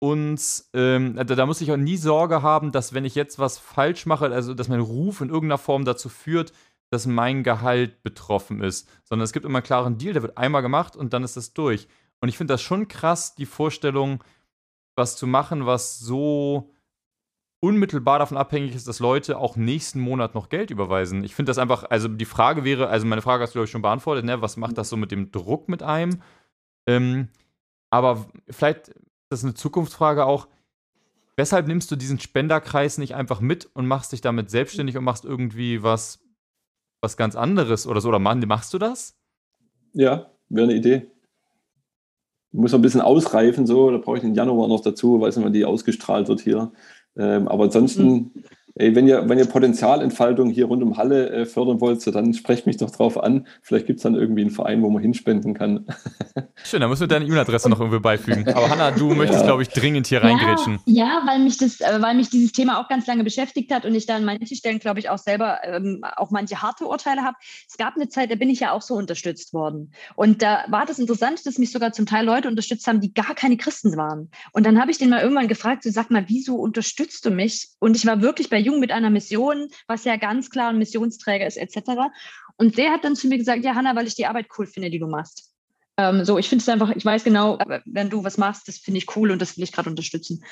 [0.00, 3.58] uns, ähm, da, da, muss ich auch nie Sorge haben, dass wenn ich jetzt was
[3.58, 6.52] falsch mache, also dass mein Ruf in irgendeiner Form dazu führt,
[6.90, 10.62] dass mein Gehalt betroffen ist, sondern es gibt immer einen klaren Deal, der wird einmal
[10.62, 11.88] gemacht und dann ist das durch.
[12.20, 14.24] Und ich finde das schon krass, die Vorstellung,
[14.96, 16.72] was zu machen, was so
[17.60, 21.24] unmittelbar davon abhängig ist, dass Leute auch nächsten Monat noch Geld überweisen.
[21.24, 23.70] Ich finde das einfach, also die Frage wäre, also meine Frage hast du, glaube ich,
[23.70, 24.40] schon beantwortet, ne?
[24.40, 26.22] Was macht das so mit dem Druck mit einem?
[26.86, 27.28] Ähm,
[27.90, 28.92] aber vielleicht
[29.28, 30.48] das ist eine Zukunftsfrage auch.
[31.36, 35.24] Weshalb nimmst du diesen Spenderkreis nicht einfach mit und machst dich damit selbstständig und machst
[35.24, 36.20] irgendwie was,
[37.00, 38.08] was ganz anderes oder so?
[38.08, 39.16] Oder machst du das?
[39.92, 41.06] Ja, wäre eine Idee.
[42.50, 45.52] Muss ein bisschen ausreifen, so, da brauche ich den Januar noch dazu, weiß nicht, wann
[45.52, 46.72] die ausgestrahlt wird hier.
[47.16, 48.44] Ähm, aber ansonsten mhm.
[48.78, 52.32] Ey, wenn ihr, wenn ihr Potenzialentfaltung hier rund um Halle äh, fördern wollt, so dann
[52.32, 53.48] sprecht mich doch drauf an.
[53.60, 55.84] Vielleicht gibt es dann irgendwie einen Verein, wo man hinspenden kann.
[56.64, 58.48] Schön, da müssen wir deine E-Mail-Adresse noch irgendwie beifügen.
[58.54, 59.46] Aber Hanna, du möchtest, ja.
[59.46, 60.78] glaube ich, dringend hier ja, reingrätschen.
[60.86, 63.96] Ja, weil mich das, äh, weil mich dieses Thema auch ganz lange beschäftigt hat und
[63.96, 67.36] ich da an manchen Stellen, glaube ich, auch selber ähm, auch manche harte Urteile habe.
[67.68, 69.92] Es gab eine Zeit, da bin ich ja auch so unterstützt worden.
[70.14, 73.34] Und da war das interessant, dass mich sogar zum Teil Leute unterstützt haben, die gar
[73.34, 74.30] keine Christen waren.
[74.52, 77.70] Und dann habe ich den mal irgendwann gefragt, so sag mal, wieso unterstützt du mich?
[77.80, 81.46] Und ich war wirklich bei Jung mit einer Mission, was ja ganz klar ein Missionsträger
[81.46, 82.10] ist, etc.
[82.56, 84.90] Und der hat dann zu mir gesagt, ja, Hanna, weil ich die Arbeit cool finde,
[84.90, 85.47] die du machst.
[85.98, 88.98] Ähm, so, ich finde es einfach, ich weiß genau, wenn du was machst, das finde
[88.98, 90.44] ich cool und das will ich gerade unterstützen.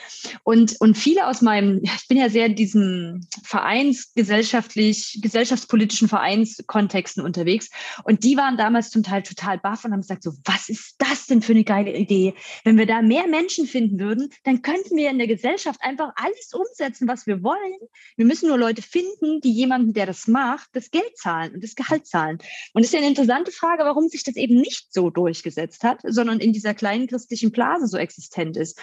[0.43, 7.71] Und, und viele aus meinem, ich bin ja sehr in diesen vereinsgesellschaftlich, gesellschaftspolitischen Vereinskontexten unterwegs
[8.03, 11.27] und die waren damals zum Teil total baff und haben gesagt so, was ist das
[11.27, 12.35] denn für eine geile Idee?
[12.65, 16.53] Wenn wir da mehr Menschen finden würden, dann könnten wir in der Gesellschaft einfach alles
[16.53, 17.79] umsetzen, was wir wollen.
[18.17, 21.77] Wir müssen nur Leute finden, die jemanden, der das macht, das Geld zahlen und das
[21.77, 22.39] Gehalt zahlen.
[22.73, 25.85] Und es ist ja eine interessante Frage, warum sich das eben nicht so durch durchgesetzt
[25.85, 28.79] hat, sondern in dieser kleinen christlichen Blase so existent ist.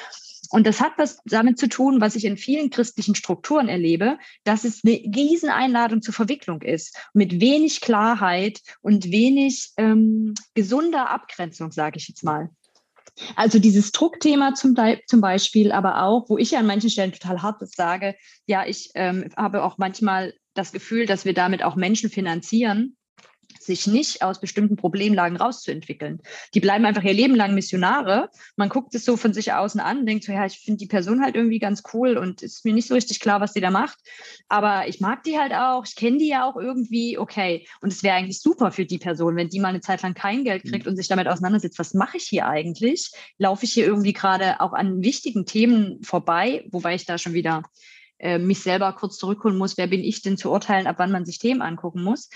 [0.50, 4.66] Und das hat was damit zu tun, was ich in vielen christlichen Strukturen erlebe, dass
[4.66, 11.98] es eine Rieseneinladung zur Verwicklung ist, mit wenig Klarheit und wenig ähm, gesunder Abgrenzung, sage
[11.98, 12.50] ich jetzt mal.
[13.36, 14.76] Also dieses Druckthema zum,
[15.08, 18.16] zum, Beispiel, aber auch, wo ich ja an manchen Stellen total hart sage,
[18.48, 22.98] ja, ich ähm, habe auch manchmal das Gefühl, dass wir damit auch Menschen finanzieren,
[23.62, 26.22] sich nicht aus bestimmten Problemlagen rauszuentwickeln.
[26.54, 28.30] Die bleiben einfach ihr Leben lang Missionare.
[28.56, 31.22] Man guckt es so von sich außen an, denkt so, ja, ich finde die Person
[31.22, 34.00] halt irgendwie ganz cool und ist mir nicht so richtig klar, was die da macht.
[34.48, 37.68] Aber ich mag die halt auch, ich kenne die ja auch irgendwie, okay.
[37.82, 40.44] Und es wäre eigentlich super für die Person, wenn die mal eine Zeit lang kein
[40.44, 40.92] Geld kriegt mhm.
[40.92, 43.12] und sich damit auseinandersetzt, was mache ich hier eigentlich?
[43.38, 47.64] Laufe ich hier irgendwie gerade auch an wichtigen Themen vorbei, wobei ich da schon wieder
[48.24, 51.26] äh, mich selber kurz zurückholen muss, wer bin ich denn zu urteilen, ab wann man
[51.26, 52.30] sich Themen angucken muss.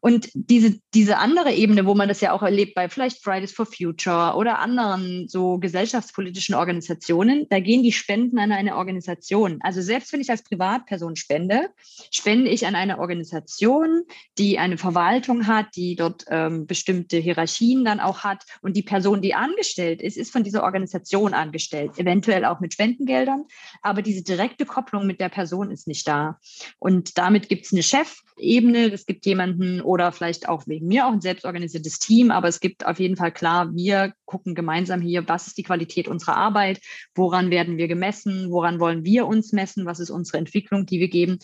[0.00, 3.66] Und diese, diese andere Ebene, wo man das ja auch erlebt bei vielleicht Fridays for
[3.66, 9.58] Future oder anderen so gesellschaftspolitischen Organisationen, da gehen die Spenden an eine Organisation.
[9.60, 11.68] Also selbst wenn ich als Privatperson spende,
[12.10, 14.04] spende ich an eine Organisation,
[14.38, 18.44] die eine Verwaltung hat, die dort ähm, bestimmte Hierarchien dann auch hat.
[18.62, 23.44] Und die Person, die angestellt ist, ist von dieser Organisation angestellt, eventuell auch mit Spendengeldern.
[23.82, 26.38] Aber diese direkte Kopplung mit der der Person ist nicht da.
[26.78, 31.12] Und damit gibt es eine Chefebene, es gibt jemanden oder vielleicht auch wegen mir auch
[31.12, 35.48] ein selbstorganisiertes Team, aber es gibt auf jeden Fall klar, wir gucken gemeinsam hier, was
[35.48, 36.80] ist die Qualität unserer Arbeit,
[37.14, 41.08] woran werden wir gemessen, woran wollen wir uns messen, was ist unsere Entwicklung, die wir
[41.08, 41.40] geben.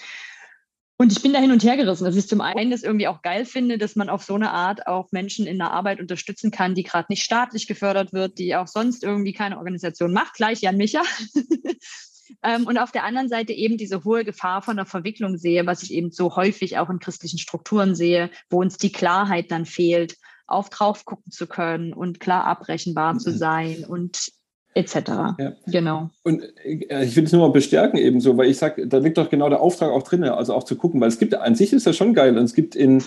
[0.98, 3.22] Und ich bin da hin und her gerissen, dass ich zum einen das irgendwie auch
[3.22, 6.76] geil finde, dass man auf so eine Art auch Menschen in der Arbeit unterstützen kann,
[6.76, 10.76] die gerade nicht staatlich gefördert wird, die auch sonst irgendwie keine Organisation macht, gleich Jan
[10.76, 11.02] Micha.
[12.42, 15.82] Ähm, und auf der anderen Seite eben diese hohe Gefahr von der Verwicklung sehe, was
[15.82, 20.16] ich eben so häufig auch in christlichen Strukturen sehe, wo uns die Klarheit dann fehlt,
[20.46, 23.36] auf drauf gucken zu können und klar abrechenbar zu mhm.
[23.36, 24.32] sein und
[24.74, 24.94] etc.
[25.38, 25.52] Ja.
[25.66, 26.10] Genau.
[26.22, 29.30] Und äh, ich will es nur mal bestärken ebenso, weil ich sage, da liegt doch
[29.30, 31.86] genau der Auftrag auch drin, also auch zu gucken, weil es gibt an sich ist
[31.86, 33.02] das schon geil und es gibt in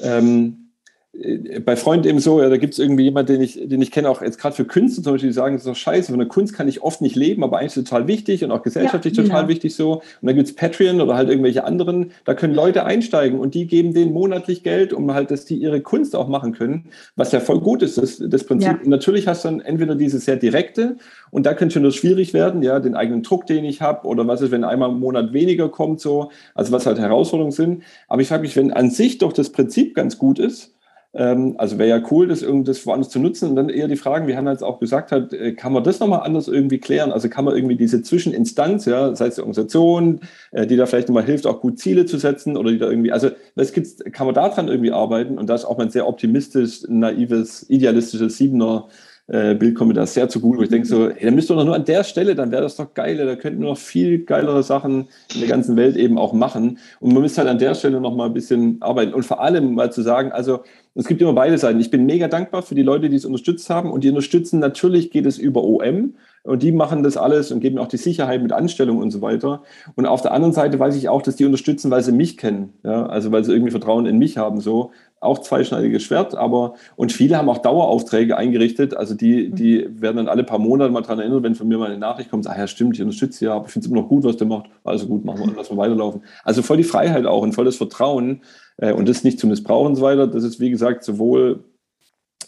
[0.00, 0.69] ähm, äh,
[1.12, 4.08] bei Freunden eben so, ja, da gibt es irgendwie jemanden, den ich, den ich kenne,
[4.08, 6.28] auch jetzt gerade für Künstler zum Beispiel, die sagen, das ist doch scheiße, von der
[6.28, 9.40] Kunst kann ich oft nicht leben, aber eigentlich total wichtig und auch gesellschaftlich ja, total
[9.40, 9.48] genau.
[9.48, 9.94] wichtig so.
[9.94, 13.66] Und dann gibt es Patreon oder halt irgendwelche anderen, da können Leute einsteigen und die
[13.66, 17.40] geben denen monatlich Geld, um halt, dass die ihre Kunst auch machen können, was ja
[17.40, 18.78] voll gut ist, das, das Prinzip.
[18.82, 18.88] Ja.
[18.88, 20.96] Natürlich hast du dann entweder diese sehr direkte
[21.32, 24.28] und da könnte schon das schwierig werden, ja, den eigenen Druck, den ich habe oder
[24.28, 27.82] was ist, wenn einmal im Monat weniger kommt so, also was halt Herausforderungen sind.
[28.06, 30.72] Aber ich frage mich, wenn an sich doch das Prinzip ganz gut ist,
[31.12, 33.50] also wäre ja cool, das irgendwas woanders zu nutzen.
[33.50, 35.98] Und dann eher die Fragen, wie Hannah jetzt auch gesagt hat, äh, kann man das
[35.98, 37.10] nochmal anders irgendwie klären?
[37.10, 40.20] Also kann man irgendwie diese Zwischeninstanz, ja, sei es die Organisation,
[40.52, 43.10] äh, die da vielleicht nochmal hilft, auch gut Ziele zu setzen oder die da irgendwie,
[43.10, 45.36] also was gibt's, kann man daran irgendwie arbeiten?
[45.36, 48.88] Und da ist auch mein sehr optimistisch, naives, idealistisches Siebener
[49.30, 51.50] äh, Bild kommt mir da sehr zu gut, wo ich denke so, hey, dann müsst
[51.50, 53.78] ihr doch nur an der Stelle, dann wäre das doch geil, da könnten wir noch
[53.78, 56.78] viel geilere Sachen in der ganzen Welt eben auch machen.
[56.98, 59.74] Und man müsste halt an der Stelle noch mal ein bisschen arbeiten und vor allem
[59.74, 61.78] mal zu sagen, also es gibt immer beide Seiten.
[61.80, 64.58] Ich bin mega dankbar für die Leute, die es unterstützt haben und die unterstützen.
[64.58, 68.42] Natürlich geht es über OM und die machen das alles und geben auch die Sicherheit
[68.42, 69.62] mit Anstellung und so weiter.
[69.94, 72.72] Und auf der anderen Seite weiß ich auch, dass die unterstützen, weil sie mich kennen.
[72.82, 77.12] Ja, also weil sie irgendwie Vertrauen in mich haben, so auch zweischneidiges Schwert, aber und
[77.12, 78.96] viele haben auch Daueraufträge eingerichtet.
[78.96, 81.90] Also die, die werden dann alle paar Monate mal daran erinnert, wenn von mir mal
[81.90, 84.08] eine Nachricht kommt, ah ja, stimmt, ich unterstütze ja, aber ich finde es immer noch
[84.08, 84.70] gut, was der macht.
[84.82, 86.22] Also gut, machen wir, lassen wir weiterlaufen.
[86.42, 88.40] Also voll die Freiheit auch und voll das Vertrauen
[88.78, 90.26] äh, und das nicht zu missbrauchen und so weiter.
[90.26, 91.64] Das ist, wie gesagt, sowohl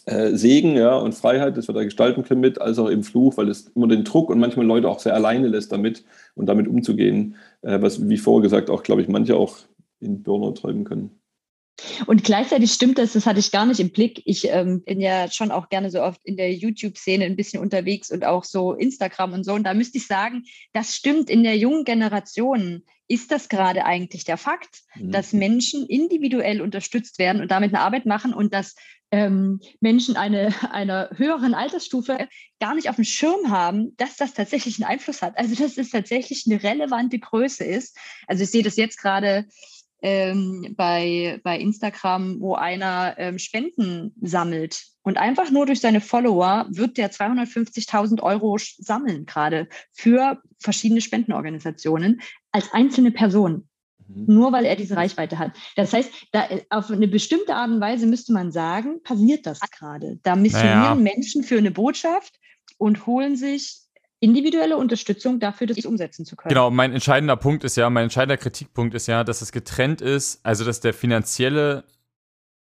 [0.05, 3.37] äh, Segen ja, und Freiheit, das wir da gestalten können mit, als auch eben Fluch,
[3.37, 6.03] weil es immer den Druck und manchmal Leute auch sehr alleine lässt damit
[6.35, 9.57] und damit umzugehen, äh, was, wie vorher gesagt, auch, glaube ich, manche auch
[9.99, 11.11] in Burnout treiben können.
[12.05, 14.21] Und gleichzeitig stimmt das, das hatte ich gar nicht im Blick.
[14.25, 18.11] Ich ähm, bin ja schon auch gerne so oft in der YouTube-Szene ein bisschen unterwegs
[18.11, 19.53] und auch so Instagram und so.
[19.53, 22.83] Und da müsste ich sagen, das stimmt in der jungen Generation.
[23.07, 25.11] Ist das gerade eigentlich der Fakt, mhm.
[25.11, 28.75] dass Menschen individuell unterstützt werden und damit eine Arbeit machen und dass
[29.11, 32.27] ähm, Menschen eine, einer höheren Altersstufe
[32.59, 35.37] gar nicht auf dem Schirm haben, dass das tatsächlich einen Einfluss hat.
[35.37, 37.97] Also dass es tatsächlich eine relevante Größe ist.
[38.27, 39.45] Also ich sehe das jetzt gerade
[40.03, 44.83] ähm, bei, bei Instagram, wo einer ähm, Spenden sammelt.
[45.01, 52.21] Und einfach nur durch seine Follower wird der 250.000 Euro sammeln, gerade für verschiedene Spendenorganisationen
[52.51, 53.67] als einzelne Person.
[54.07, 54.25] Mhm.
[54.27, 55.53] Nur weil er diese Reichweite hat.
[55.77, 60.19] Das heißt, da, auf eine bestimmte Art und Weise müsste man sagen, passiert das gerade.
[60.23, 60.95] Da missionieren naja.
[60.95, 62.39] Menschen für eine Botschaft
[62.77, 63.82] und holen sich
[64.23, 66.49] individuelle Unterstützung dafür, das umsetzen zu können.
[66.49, 70.39] Genau, mein entscheidender Punkt ist ja, mein entscheidender Kritikpunkt ist ja, dass es getrennt ist,
[70.45, 71.83] also dass der finanzielle,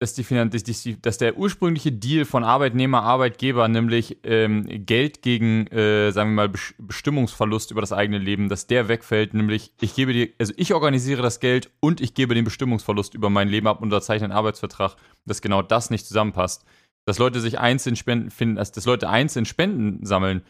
[0.01, 6.31] dass, die, dass der ursprüngliche Deal von Arbeitnehmer, Arbeitgeber, nämlich ähm, Geld gegen, äh, sagen
[6.31, 10.53] wir mal, Bestimmungsverlust über das eigene Leben, dass der wegfällt, nämlich ich gebe dir, also
[10.57, 14.25] ich organisiere das Geld und ich gebe den Bestimmungsverlust über mein Leben ab und unterzeichne
[14.25, 16.65] einen Arbeitsvertrag, dass genau das nicht zusammenpasst.
[17.07, 20.43] Dass Leute sich einzeln spenden finden, dass, dass Leute einzeln Spenden sammeln,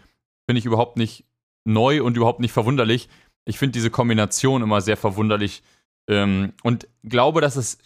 [0.46, 1.24] finde ich überhaupt nicht
[1.64, 3.08] neu und überhaupt nicht verwunderlich.
[3.44, 5.62] Ich finde diese Kombination immer sehr verwunderlich
[6.08, 7.78] ähm, und glaube, dass es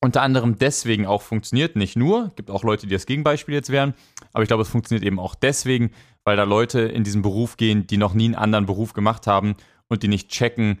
[0.00, 1.76] unter anderem deswegen auch funktioniert.
[1.76, 3.94] Nicht nur, gibt auch Leute, die das Gegenbeispiel jetzt wären,
[4.32, 5.92] aber ich glaube, es funktioniert eben auch deswegen,
[6.24, 9.56] weil da Leute in diesen Beruf gehen, die noch nie einen anderen Beruf gemacht haben
[9.88, 10.80] und die nicht checken,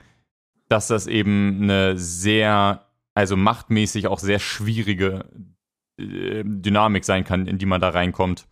[0.68, 5.24] dass das eben eine sehr, also machtmäßig auch sehr schwierige
[5.98, 8.46] äh, Dynamik sein kann, in die man da reinkommt.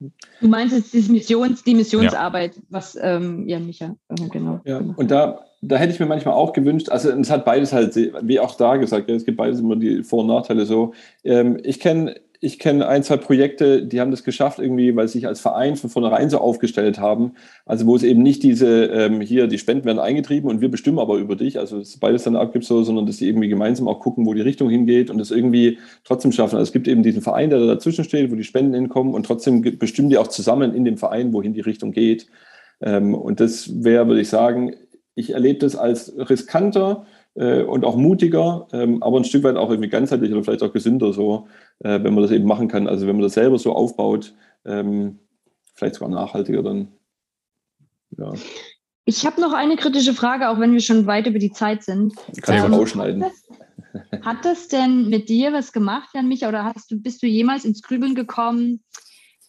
[0.00, 2.62] Du meinst jetzt die, Missions, die Missionsarbeit, ja.
[2.68, 4.60] was ähm, ja, Micha, äh, genau.
[4.64, 7.96] Ja, und da, da hätte ich mir manchmal auch gewünscht, also es hat beides halt,
[7.96, 10.92] wie auch da gesagt, ja, es gibt beides immer die Vor- und Nachteile so.
[11.22, 15.14] Ähm, ich kenne ich kenne ein, zwei Projekte, die haben das geschafft irgendwie, weil sie
[15.14, 17.32] sich als Verein von vornherein so aufgestellt haben.
[17.64, 20.98] Also wo es eben nicht diese, ähm, hier, die Spenden werden eingetrieben und wir bestimmen
[20.98, 23.98] aber über dich, also dass beides dann abgibt so, sondern dass sie irgendwie gemeinsam auch
[23.98, 26.56] gucken, wo die Richtung hingeht und das irgendwie trotzdem schaffen.
[26.56, 29.24] Also es gibt eben diesen Verein, der da dazwischen steht, wo die Spenden hinkommen und
[29.24, 32.26] trotzdem bestimmen die auch zusammen in dem Verein, wohin die Richtung geht.
[32.82, 34.74] Ähm, und das wäre, würde ich sagen,
[35.14, 39.70] ich erlebe das als riskanter, äh, und auch mutiger, ähm, aber ein Stück weit auch
[39.70, 41.48] irgendwie ganzheitlich oder vielleicht auch gesünder so,
[41.80, 42.88] äh, wenn man das eben machen kann.
[42.88, 45.18] Also wenn man das selber so aufbaut, ähm,
[45.74, 46.88] vielleicht sogar nachhaltiger dann.
[48.16, 48.32] Ja.
[49.04, 52.14] Ich habe noch eine kritische Frage, auch wenn wir schon weit über die Zeit sind.
[52.40, 53.24] Kann ähm, ich auch ausschneiden.
[53.24, 57.22] Hat das, hat das denn mit dir was gemacht, Jan Micha, oder hast du, bist
[57.22, 58.82] du jemals ins Grübeln gekommen,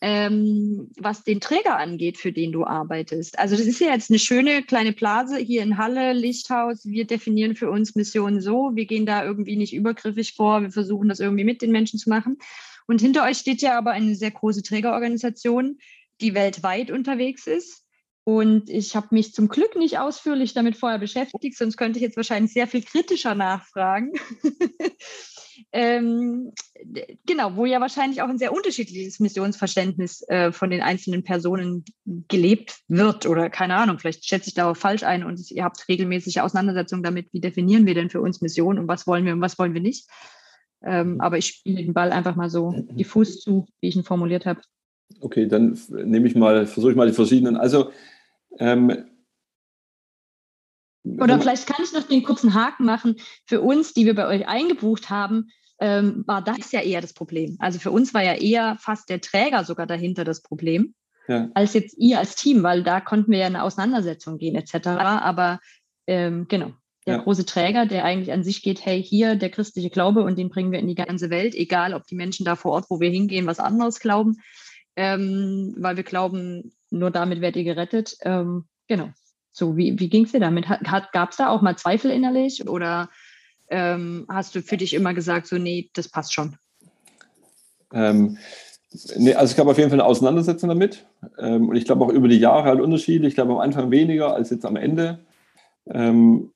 [0.07, 3.39] ähm, was den Träger angeht, für den du arbeitest.
[3.39, 6.85] Also das ist ja jetzt eine schöne kleine Blase hier in Halle, Lichthaus.
[6.85, 8.69] Wir definieren für uns Missionen so.
[8.75, 10.61] Wir gehen da irgendwie nicht übergriffig vor.
[10.61, 12.37] Wir versuchen das irgendwie mit den Menschen zu machen.
[12.85, 15.79] Und hinter euch steht ja aber eine sehr große Trägerorganisation,
[16.21, 17.83] die weltweit unterwegs ist.
[18.23, 22.17] Und ich habe mich zum Glück nicht ausführlich damit vorher beschäftigt, sonst könnte ich jetzt
[22.17, 24.13] wahrscheinlich sehr viel kritischer nachfragen.
[25.77, 26.53] ähm,
[27.25, 31.83] genau, wo ja wahrscheinlich auch ein sehr unterschiedliches Missionsverständnis äh, von den einzelnen Personen
[32.29, 35.85] gelebt wird oder keine Ahnung, vielleicht schätze ich da auch falsch ein und ihr habt
[35.89, 39.41] regelmäßige Auseinandersetzungen damit, wie definieren wir denn für uns Mission und was wollen wir und
[39.41, 40.07] was wollen wir nicht.
[40.81, 44.45] Ähm, aber ich spiele den Ball einfach mal so diffus zu, wie ich ihn formuliert
[44.45, 44.61] habe.
[45.19, 47.57] Okay, dann nehme ich mal, versuche ich mal die verschiedenen.
[47.57, 47.91] Also
[48.59, 49.09] ähm,
[51.03, 53.17] oder vielleicht kann ich noch den kurzen Haken machen.
[53.45, 57.57] Für uns, die wir bei euch eingebucht haben, ähm, war das ja eher das Problem.
[57.59, 60.93] Also für uns war ja eher fast der Träger sogar dahinter das Problem,
[61.27, 61.49] ja.
[61.53, 64.87] als jetzt ihr als Team, weil da konnten wir ja eine Auseinandersetzung gehen etc.
[64.87, 65.59] Aber
[66.07, 66.71] ähm, genau,
[67.05, 67.21] der ja.
[67.21, 70.71] große Träger, der eigentlich an sich geht, hey, hier der christliche Glaube und den bringen
[70.71, 73.47] wir in die ganze Welt, egal ob die Menschen da vor Ort, wo wir hingehen,
[73.47, 74.37] was anderes glauben,
[74.95, 78.15] ähm, weil wir glauben, nur damit werdet ihr gerettet.
[78.21, 79.09] Ähm, genau.
[79.51, 80.65] So, wie, wie ging es dir damit?
[81.13, 83.09] Gab es da auch mal Zweifel innerlich oder
[83.69, 86.57] ähm, hast du für dich immer gesagt, so, nee, das passt schon?
[87.93, 88.37] Ähm,
[89.17, 91.05] nee, also es gab auf jeden Fall eine Auseinandersetzung damit.
[91.39, 93.27] Ähm, und ich glaube auch über die Jahre halt Unterschiede.
[93.27, 95.25] Ich glaube am Anfang weniger als jetzt am Ende.
[95.87, 96.51] Ähm,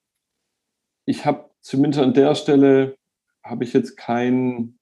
[1.05, 2.95] ich habe zumindest an der Stelle,
[3.43, 4.77] habe ich jetzt kein,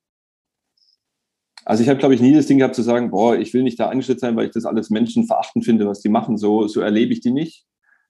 [1.63, 3.79] also ich habe, glaube ich, nie das Ding gehabt zu sagen, boah, ich will nicht
[3.79, 6.37] da angestellt sein, weil ich das alles Menschen verachten finde, was die machen.
[6.37, 7.65] So, so erlebe ich die nicht.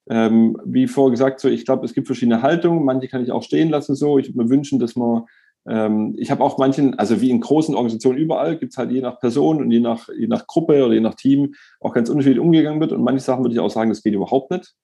[0.10, 2.86] Ähm, wie vorher gesagt, so ich glaube, es gibt verschiedene Haltungen.
[2.86, 3.96] Manche kann ich auch stehen lassen.
[3.96, 5.24] So, ich würde mir wünschen, dass man
[5.68, 9.02] ähm, ich habe auch manchen, also wie in großen Organisationen überall, gibt es halt je
[9.02, 12.40] nach Person und je nach, je nach Gruppe oder je nach Team auch ganz unterschiedlich
[12.40, 12.94] umgegangen wird.
[12.94, 14.76] Und manche Sachen würde ich auch sagen, das geht überhaupt nicht.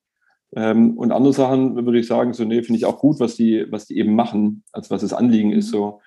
[0.55, 3.65] Ähm, und andere Sachen würde ich sagen, so, nee, finde ich auch gut, was die,
[3.69, 5.69] was die eben machen, als was das Anliegen ist.
[5.69, 6.01] So.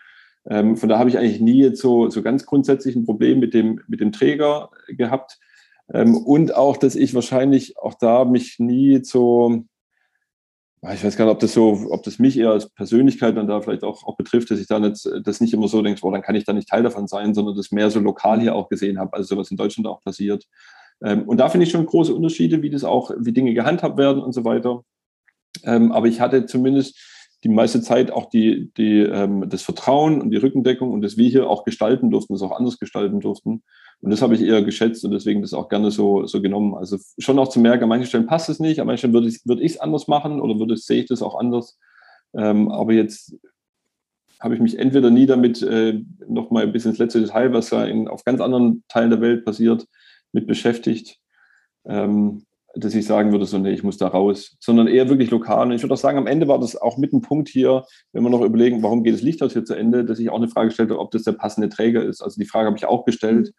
[0.49, 3.55] Ähm, von da habe ich eigentlich nie jetzt so, so ganz grundsätzlich ein Problem mit
[3.55, 5.39] dem, mit dem Träger gehabt.
[5.93, 9.65] Ähm, und auch, dass ich wahrscheinlich auch da mich nie so,
[10.93, 13.61] ich weiß gar nicht, ob das so, ob das mich eher als Persönlichkeit dann da
[13.61, 16.23] vielleicht auch, auch betrifft, dass ich da nicht, das nicht immer so denke, boah, dann
[16.23, 18.99] kann ich da nicht Teil davon sein, sondern das mehr so lokal hier auch gesehen
[18.99, 20.47] habe, also sowas in Deutschland auch passiert.
[21.03, 24.23] Ähm, und da finde ich schon große Unterschiede, wie das auch, wie Dinge gehandhabt werden
[24.23, 24.83] und so weiter.
[25.65, 26.99] Ähm, aber ich hatte zumindest
[27.45, 29.05] die meiste Zeit auch die, die,
[29.47, 32.79] das Vertrauen und die Rückendeckung und das wir hier auch gestalten durften, das auch anders
[32.79, 33.63] gestalten durften.
[34.01, 36.75] Und das habe ich eher geschätzt und deswegen das auch gerne so, so genommen.
[36.75, 39.29] Also schon auch zu merken, an manchen Stellen passt es nicht, an manchen Stellen würde
[39.29, 41.79] ich es würd anders machen oder würde, sehe ich das auch anders.
[42.35, 43.37] Ähm, aber jetzt
[44.41, 47.71] habe ich mich entweder nie damit äh, noch mal ein bisschen ins letzte Detail, was
[47.71, 49.87] ja in, auf ganz anderen Teilen der Welt passiert,
[50.33, 51.19] mit beschäftigt,
[51.87, 52.45] ähm,
[52.77, 55.67] dass ich sagen würde, so, nee, ich muss da raus, sondern eher wirklich lokal.
[55.67, 58.23] Und ich würde auch sagen, am Ende war das auch mit ein Punkt hier, wenn
[58.23, 60.71] wir noch überlegen, warum geht das Lichthaus hier zu Ende, dass ich auch eine Frage
[60.71, 62.23] stellte, ob das der passende Träger ist.
[62.23, 63.53] Also die Frage habe ich auch gestellt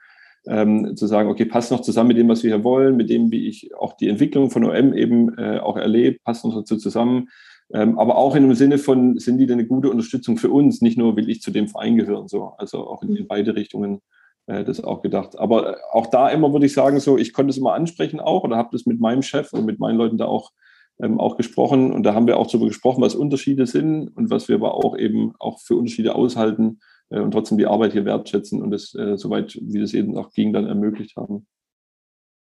[0.48, 3.32] ähm, zu sagen, okay, passt noch zusammen mit dem, was wir hier wollen, mit dem,
[3.32, 7.30] wie ich auch die Entwicklung von OM eben äh, auch erlebe, passt noch dazu zusammen.
[7.74, 10.82] Ähm, aber auch in dem Sinne von, sind die denn eine gute Unterstützung für uns?
[10.82, 12.54] Nicht nur will ich zu dem Verein gehören, so.
[12.58, 14.02] Also auch in, in beide Richtungen
[14.48, 15.38] das auch gedacht.
[15.38, 18.44] Aber äh, auch da immer würde ich sagen, so, ich konnte es immer ansprechen auch
[18.44, 20.52] oder habe das mit meinem Chef und mit meinen Leuten da auch
[21.00, 24.48] ähm, auch gesprochen und da haben wir auch darüber gesprochen, was Unterschiede sind und was
[24.48, 26.80] wir aber auch eben auch für Unterschiede aushalten
[27.10, 30.32] äh, und trotzdem die Arbeit hier wertschätzen und es äh, soweit, wie das eben auch
[30.32, 31.46] ging, dann ermöglicht haben.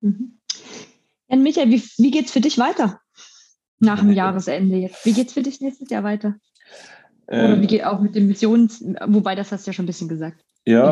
[0.02, 0.40] Mhm.
[1.28, 3.02] Ja, Michael, wie, wie geht es für dich weiter
[3.80, 5.06] nach dem Jahresende jetzt?
[5.06, 6.36] Wie geht es für dich nächstes Jahr weiter?
[7.28, 9.88] Oder ähm, wie geht auch mit den Missions, wobei das hast du ja schon ein
[9.88, 10.46] bisschen gesagt.
[10.68, 10.92] Ja,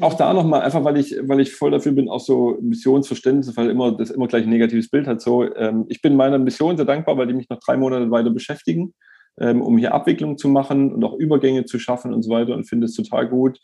[0.00, 3.70] auch da nochmal, einfach weil ich, weil ich voll dafür bin, auch so Missionsverständnis, weil
[3.70, 5.20] immer das immer gleich ein negatives Bild hat.
[5.20, 8.30] So, ähm, ich bin meiner Mission sehr dankbar, weil die mich noch drei Monate weiter
[8.30, 8.94] beschäftigen
[9.38, 12.68] ähm, um hier Abwicklung zu machen und auch Übergänge zu schaffen und so weiter und
[12.68, 13.58] finde es total gut.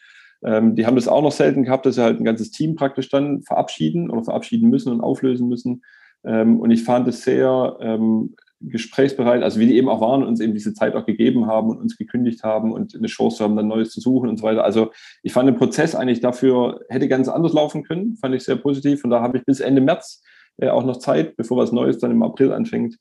[0.45, 3.09] Ähm, die haben das auch noch selten gehabt, dass sie halt ein ganzes Team praktisch
[3.09, 5.83] dann verabschieden oder verabschieden müssen und auflösen müssen.
[6.25, 10.41] Ähm, und ich fand es sehr ähm, gesprächsbereit, also wie die eben auch waren, uns
[10.41, 13.69] eben diese Zeit auch gegeben haben und uns gekündigt haben und eine Chance haben, dann
[13.69, 14.65] Neues zu suchen und so weiter.
[14.65, 14.91] Also
[15.23, 19.05] ich fand den Prozess eigentlich dafür, hätte ganz anders laufen können, fand ich sehr positiv.
[19.05, 20.23] Und da habe ich bis Ende März
[20.57, 22.97] äh, auch noch Zeit, bevor was Neues dann im April anfängt.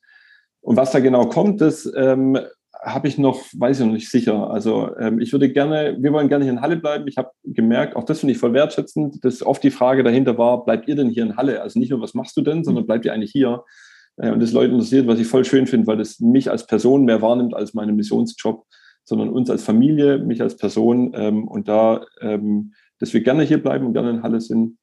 [0.60, 2.38] Und was da genau kommt, das ähm,
[2.80, 4.50] habe ich noch, weiß ich noch nicht sicher.
[4.50, 7.08] Also ähm, ich würde gerne, wir wollen gerne hier in Halle bleiben.
[7.08, 10.64] Ich habe gemerkt, auch das finde ich voll wertschätzend, dass oft die Frage dahinter war,
[10.64, 11.62] bleibt ihr denn hier in Halle?
[11.62, 13.64] Also nicht nur, was machst du denn, sondern bleibt ihr eigentlich hier?
[14.18, 17.04] Äh, und das Leute interessiert, was ich voll schön finde, weil das mich als Person
[17.04, 18.64] mehr wahrnimmt als meinen Missionsjob,
[19.04, 21.12] sondern uns als Familie, mich als Person.
[21.14, 24.78] Ähm, und da, ähm, dass wir gerne hier bleiben und gerne in Halle sind.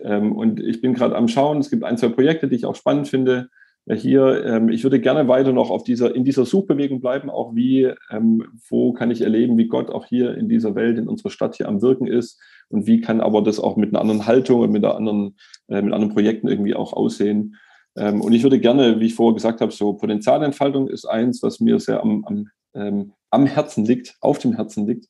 [0.00, 2.76] Ähm, und ich bin gerade am Schauen, es gibt ein, zwei Projekte, die ich auch
[2.76, 3.48] spannend finde
[3.90, 7.92] hier, ähm, ich würde gerne weiter noch auf dieser, in dieser Suchbewegung bleiben, auch wie,
[8.10, 11.56] ähm, wo kann ich erleben, wie Gott auch hier in dieser Welt, in unserer Stadt
[11.56, 14.70] hier am Wirken ist und wie kann aber das auch mit einer anderen Haltung und
[14.70, 15.36] mit, einer anderen,
[15.68, 17.56] äh, mit anderen Projekten irgendwie auch aussehen.
[17.96, 21.60] Ähm, und ich würde gerne, wie ich vorher gesagt habe, so Potenzialentfaltung ist eins, was
[21.60, 25.08] mir sehr am, am, ähm, am Herzen liegt, auf dem Herzen liegt.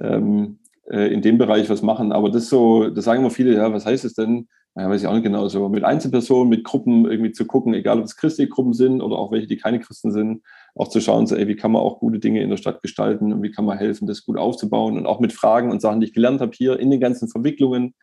[0.00, 0.58] ähm,
[0.90, 2.12] äh, in dem Bereich was machen.
[2.12, 4.48] Aber das so, das sagen immer viele, ja, was heißt es denn?
[4.76, 7.98] Ja, weiß ich auch nicht genau, so mit Einzelpersonen, mit Gruppen irgendwie zu gucken, egal
[7.98, 10.42] ob es christliche Gruppen sind oder auch welche, die keine Christen sind,
[10.76, 13.32] auch zu schauen, so, ey, wie kann man auch gute Dinge in der Stadt gestalten
[13.32, 16.06] und wie kann man helfen, das gut aufzubauen und auch mit Fragen und Sachen, die
[16.06, 17.94] ich gelernt habe hier in den ganzen Verwicklungen,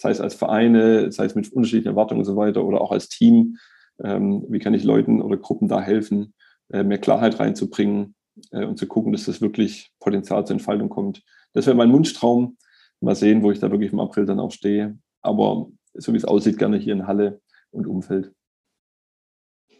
[0.00, 3.10] sei es als Vereine, sei es mit unterschiedlichen Erwartungen und so weiter oder auch als
[3.10, 3.58] Team,
[4.02, 6.32] ähm, wie kann ich Leuten oder Gruppen da helfen,
[6.72, 8.14] äh, mehr Klarheit reinzubringen
[8.50, 11.22] äh, und zu gucken, dass das wirklich Potenzial zur Entfaltung kommt.
[11.52, 12.56] Das wäre mein Wunschtraum.
[13.02, 14.98] Mal sehen, wo ich da wirklich im April dann auch stehe.
[15.20, 17.40] Aber so wie es aussieht, gerne hier in Halle
[17.70, 18.32] und Umfeld.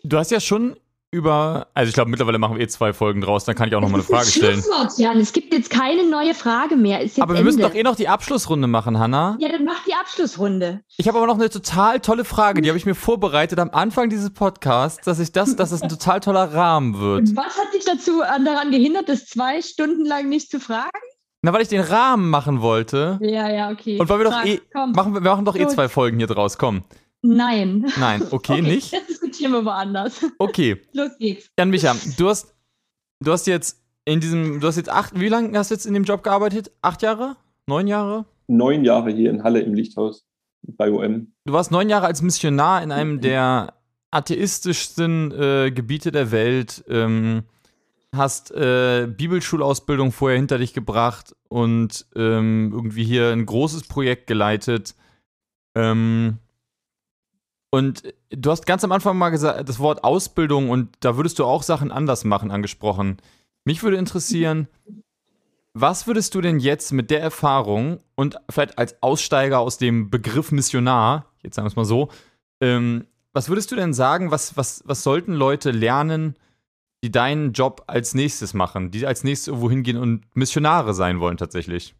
[0.02, 0.76] Du hast ja schon
[1.12, 3.80] über, also ich glaube, mittlerweile machen wir eh zwei Folgen draus, dann kann ich auch
[3.80, 4.62] noch mal eine Frage stellen.
[4.96, 5.18] Jan.
[5.18, 6.98] Es gibt jetzt keine neue Frage mehr.
[6.98, 7.42] aber wir Ende.
[7.42, 9.36] müssen doch eh noch die Abschlussrunde machen, Hanna.
[9.40, 10.82] Ja, dann mach die Abschlussrunde.
[10.96, 14.08] Ich habe aber noch eine total tolle Frage, die habe ich mir vorbereitet am Anfang
[14.08, 17.34] dieses Podcasts, dass ich das, dass es ein total toller Rahmen wird.
[17.34, 20.90] Was hat dich dazu daran gehindert, das zwei Stunden lang nicht zu fragen?
[21.42, 23.18] Na, weil ich den Rahmen machen wollte.
[23.22, 23.98] Ja, ja, okay.
[23.98, 24.60] Und weil wir Frag, doch eh,
[24.92, 26.84] machen, wir machen doch eh zwei Folgen hier draus, komm.
[27.22, 27.86] Nein.
[27.98, 28.92] Nein, okay, okay nicht?
[28.92, 30.24] Das diskutieren wir woanders.
[30.38, 30.80] Okay.
[30.92, 31.50] Los geht's.
[31.58, 32.54] Jan Micha, du hast,
[33.20, 35.94] du hast jetzt in diesem, du hast jetzt acht, wie lange hast du jetzt in
[35.94, 36.70] dem Job gearbeitet?
[36.82, 37.36] Acht Jahre?
[37.66, 38.24] Neun Jahre?
[38.48, 40.24] Neun Jahre hier in Halle im Lichthaus
[40.62, 41.32] bei OM.
[41.44, 43.74] Du warst neun Jahre als Missionar in einem der
[44.10, 46.84] atheistischsten äh, Gebiete der Welt.
[46.88, 47.44] Ähm,
[48.14, 54.96] hast äh, Bibelschulausbildung vorher hinter dich gebracht und ähm, irgendwie hier ein großes Projekt geleitet.
[55.76, 56.38] Ähm,
[57.70, 61.44] und du hast ganz am Anfang mal gesagt, das Wort Ausbildung und da würdest du
[61.44, 63.18] auch Sachen anders machen angesprochen.
[63.64, 64.68] Mich würde interessieren,
[65.72, 70.50] was würdest du denn jetzt mit der Erfahrung und vielleicht als Aussteiger aus dem Begriff
[70.50, 72.08] Missionar, jetzt sagen wir es mal so,
[72.60, 76.34] ähm, was würdest du denn sagen, was, was, was sollten Leute lernen,
[77.04, 81.36] die deinen Job als nächstes machen, die als nächstes irgendwo hingehen und Missionare sein wollen
[81.36, 81.94] tatsächlich?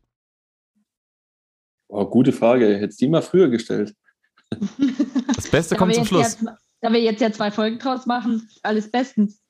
[1.89, 2.77] Oh, gute Frage.
[2.79, 3.95] Hättest du die mal früher gestellt.
[5.35, 6.39] Das Beste kommt zum Schluss.
[6.41, 9.41] Ja, da wir jetzt ja zwei Folgen draus machen, alles bestens.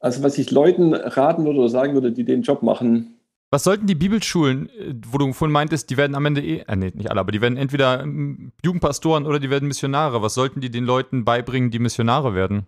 [0.00, 3.18] Also was ich Leuten raten würde oder sagen würde, die den Job machen,
[3.50, 4.68] was sollten die Bibelschulen,
[5.06, 7.40] wo du vorhin meintest, die werden am Ende eh, äh, nee, nicht alle, aber die
[7.40, 10.20] werden entweder ähm, Jugendpastoren oder die werden Missionare.
[10.20, 12.66] Was sollten die den Leuten beibringen, die Missionare werden?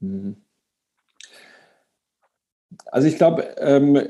[0.00, 0.36] Mhm.
[2.86, 4.08] Also ich glaube, ähm,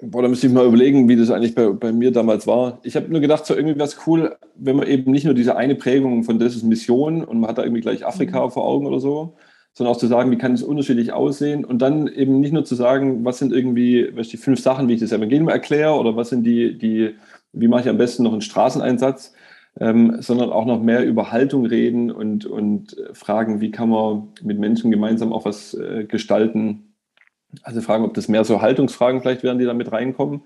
[0.00, 2.80] boah, da müsste ich mal überlegen, wie das eigentlich bei, bei mir damals war.
[2.82, 5.56] Ich habe nur gedacht, so irgendwie wäre es cool, wenn man eben nicht nur diese
[5.56, 8.50] eine Prägung von das ist Mission und man hat da irgendwie gleich Afrika mhm.
[8.50, 9.36] vor Augen oder so,
[9.74, 12.74] sondern auch zu sagen, wie kann es unterschiedlich aussehen und dann eben nicht nur zu
[12.74, 16.30] sagen, was sind irgendwie, was die fünf Sachen, wie ich das Evangelium erkläre oder was
[16.30, 17.14] sind die, die,
[17.52, 19.34] wie mache ich am besten noch einen Straßeneinsatz,
[19.80, 24.58] ähm, sondern auch noch mehr über Haltung reden und, und fragen, wie kann man mit
[24.58, 26.87] Menschen gemeinsam auch was äh, gestalten.
[27.62, 30.42] Also fragen, ob das mehr so Haltungsfragen vielleicht werden, die da mit reinkommen.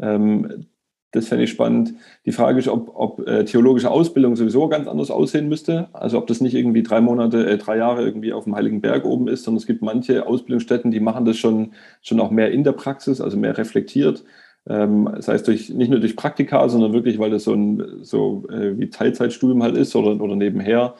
[0.00, 0.66] Ähm,
[1.12, 1.94] das fände ich spannend.
[2.24, 5.88] Die Frage ist, ob, ob äh, theologische Ausbildung sowieso ganz anders aussehen müsste.
[5.92, 9.04] Also ob das nicht irgendwie drei Monate, äh, drei Jahre irgendwie auf dem Heiligen Berg
[9.04, 12.64] oben ist, sondern es gibt manche Ausbildungsstätten, die machen das schon, schon auch mehr in
[12.64, 14.24] der Praxis, also mehr reflektiert.
[14.66, 18.44] Ähm, das heißt, durch, nicht nur durch Praktika, sondern wirklich, weil das so ein so
[18.48, 20.94] äh, wie Teilzeitstudium halt ist oder, oder nebenher,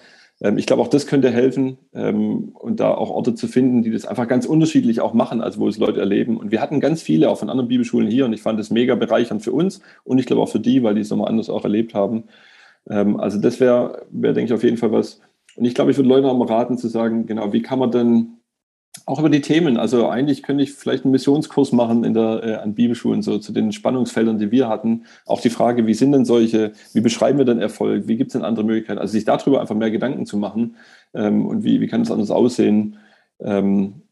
[0.56, 4.06] ich glaube, auch das könnte helfen ähm, und da auch Orte zu finden, die das
[4.06, 6.36] einfach ganz unterschiedlich auch machen, als wo es Leute erleben.
[6.36, 8.96] Und wir hatten ganz viele auch von anderen Bibelschulen hier und ich fand das mega
[8.96, 11.64] bereichernd für uns und ich glaube auch für die, weil die es nochmal anders auch
[11.64, 12.24] erlebt haben.
[12.90, 15.20] Ähm, also das wäre, wär, denke ich, auf jeden Fall was.
[15.54, 17.90] Und ich glaube, ich würde Leute auch mal raten zu sagen, genau, wie kann man
[17.90, 18.38] denn
[19.06, 19.76] auch über die Themen.
[19.76, 23.52] Also eigentlich könnte ich vielleicht einen Missionskurs machen in der, äh, an Bibelschulen, so zu
[23.52, 25.04] den Spannungsfeldern, die wir hatten.
[25.26, 28.32] Auch die Frage, wie sind denn solche, wie beschreiben wir denn Erfolg, wie gibt es
[28.34, 28.98] denn andere Möglichkeiten?
[28.98, 30.76] Also sich darüber einfach mehr Gedanken zu machen
[31.14, 32.98] ähm, und wie, wie kann es anders aussehen.
[33.40, 34.02] Ähm,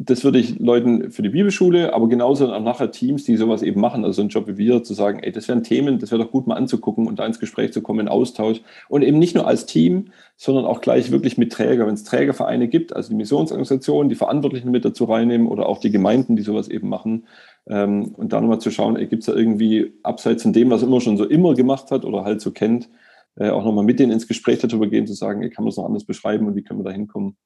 [0.00, 3.80] das würde ich Leuten für die Bibelschule, aber genauso auch nachher Teams, die sowas eben
[3.80, 6.30] machen, also ein Job wie wir, zu sagen, ey, das wären Themen, das wäre doch
[6.30, 8.60] gut mal anzugucken und da ins Gespräch zu kommen, in Austausch.
[8.88, 11.84] Und eben nicht nur als Team, sondern auch gleich wirklich mit Träger.
[11.88, 15.90] Wenn es Trägervereine gibt, also die Missionsorganisationen, die Verantwortlichen mit dazu reinnehmen oder auch die
[15.90, 17.26] Gemeinden, die sowas eben machen.
[17.66, 21.00] Ähm, und da nochmal zu schauen, gibt es da irgendwie abseits von dem, was immer
[21.00, 22.88] schon so immer gemacht hat oder halt so kennt,
[23.34, 25.76] äh, auch nochmal mit denen ins Gespräch darüber gehen, zu sagen, ey, kann man das
[25.76, 27.36] noch anders beschreiben und wie können wir da hinkommen?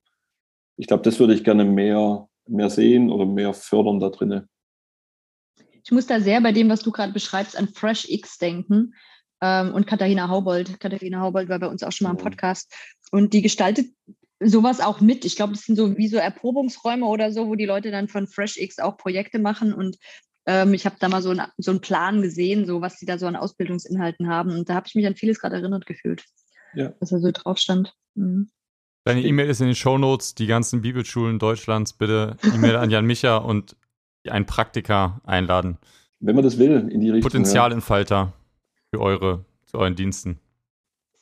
[0.76, 4.48] Ich glaube, das würde ich gerne mehr mehr sehen oder mehr fördern da drinnen.
[5.84, 8.94] Ich muss da sehr bei dem, was du gerade beschreibst, an Fresh X denken.
[9.40, 10.78] Ähm, und Katharina Haubold.
[10.78, 12.72] Katharina Haubold war bei uns auch schon mal im Podcast.
[13.10, 13.88] Und die gestaltet
[14.40, 15.24] sowas auch mit.
[15.24, 18.26] Ich glaube, das sind so wie so Erprobungsräume oder so, wo die Leute dann von
[18.26, 19.74] Fresh X auch Projekte machen.
[19.74, 19.98] Und
[20.46, 23.18] ähm, ich habe da mal so, ein, so einen Plan gesehen, so was sie da
[23.18, 24.52] so an Ausbildungsinhalten haben.
[24.52, 26.24] Und da habe ich mich an vieles gerade erinnert gefühlt.
[26.74, 26.92] Ja.
[27.00, 27.94] Was da so drauf stand.
[28.14, 28.50] Mhm.
[29.04, 33.38] Deine E-Mail ist in den Shownotes, die ganzen Bibelschulen Deutschlands bitte E-Mail an Jan Micha
[33.38, 33.76] und
[34.28, 35.78] einen Praktiker einladen.
[36.20, 37.30] Wenn man das will, in die Richtung.
[37.30, 38.32] Potenzialentfalter ja.
[38.90, 40.38] für eure, zu euren Diensten.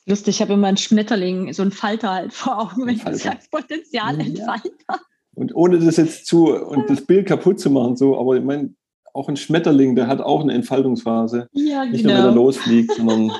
[0.05, 3.49] Lustig, ich habe immer einen Schmetterling, so einen Falter halt vor Augen, wenn du sagst
[3.49, 4.69] Potenzialentfalter.
[4.89, 4.99] Ja.
[5.33, 8.75] Und ohne das jetzt zu und das Bild kaputt zu machen, so, aber ich meine,
[9.13, 11.47] auch ein Schmetterling, der hat auch eine Entfaltungsphase.
[11.53, 11.91] Ja, genau.
[11.91, 12.43] Nicht nur, wenn er genau.
[12.43, 13.31] losfliegt, sondern.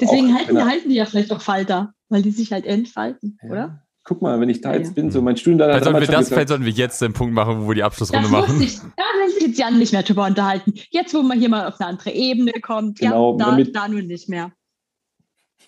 [0.00, 3.50] Deswegen halten, er, halten die ja vielleicht auch Falter, weil die sich halt entfalten, ja.
[3.50, 3.82] oder?
[4.04, 5.42] Guck mal, wenn ich da jetzt bin, so mein da.
[5.42, 8.24] Vielleicht sollten, wir das, vielleicht sollten wir jetzt den Punkt machen, wo wir die Abschlussrunde
[8.24, 8.60] das machen.
[8.60, 10.74] Ich, da will sich jetzt Jan nicht mehr drüber unterhalten.
[10.90, 14.08] Jetzt, wo man hier mal auf eine andere Ebene kommt, genau, ja, da, da nun
[14.08, 14.50] nicht mehr.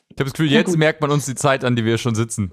[0.08, 2.52] Ich habe das Gefühl, jetzt merkt man uns die Zeit an, die wir schon sitzen.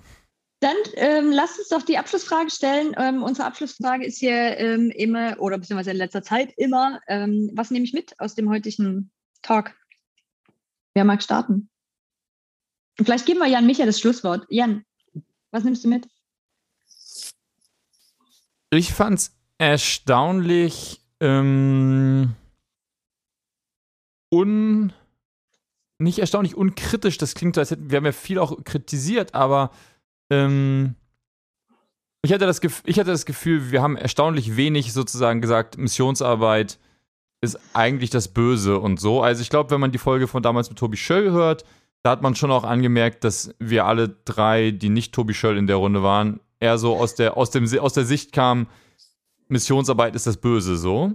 [0.61, 2.93] Dann ähm, lasst uns doch die Abschlussfrage stellen.
[2.97, 7.71] Ähm, unsere Abschlussfrage ist hier ähm, immer, oder beziehungsweise in letzter Zeit immer, ähm, was
[7.71, 9.09] nehme ich mit aus dem heutigen
[9.41, 9.73] Talk?
[10.93, 11.69] Wer mag starten?
[12.97, 14.45] Vielleicht geben wir Jan Micha das Schlusswort.
[14.49, 14.85] Jan,
[15.51, 16.07] was nimmst du mit?
[18.69, 22.35] Ich fand es erstaunlich ähm,
[24.33, 24.93] un
[25.99, 27.17] nicht erstaunlich unkritisch.
[27.17, 29.71] Das klingt so, als hätten wir haben ja viel auch kritisiert, aber
[30.31, 30.95] ähm,
[32.23, 36.79] ich, hatte das ich hatte das Gefühl, wir haben erstaunlich wenig sozusagen gesagt, Missionsarbeit
[37.41, 39.21] ist eigentlich das Böse und so.
[39.21, 41.65] Also ich glaube, wenn man die Folge von damals mit Tobi Schöll hört,
[42.03, 45.67] da hat man schon auch angemerkt, dass wir alle drei, die nicht Tobi Schöll in
[45.67, 48.67] der Runde waren, eher so aus der, aus dem, aus der Sicht kamen,
[49.47, 51.13] Missionsarbeit ist das Böse so.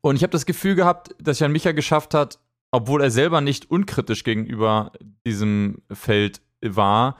[0.00, 2.38] Und ich habe das Gefühl gehabt, dass Jan Micha geschafft hat,
[2.70, 4.92] obwohl er selber nicht unkritisch gegenüber
[5.26, 7.16] diesem Feld war,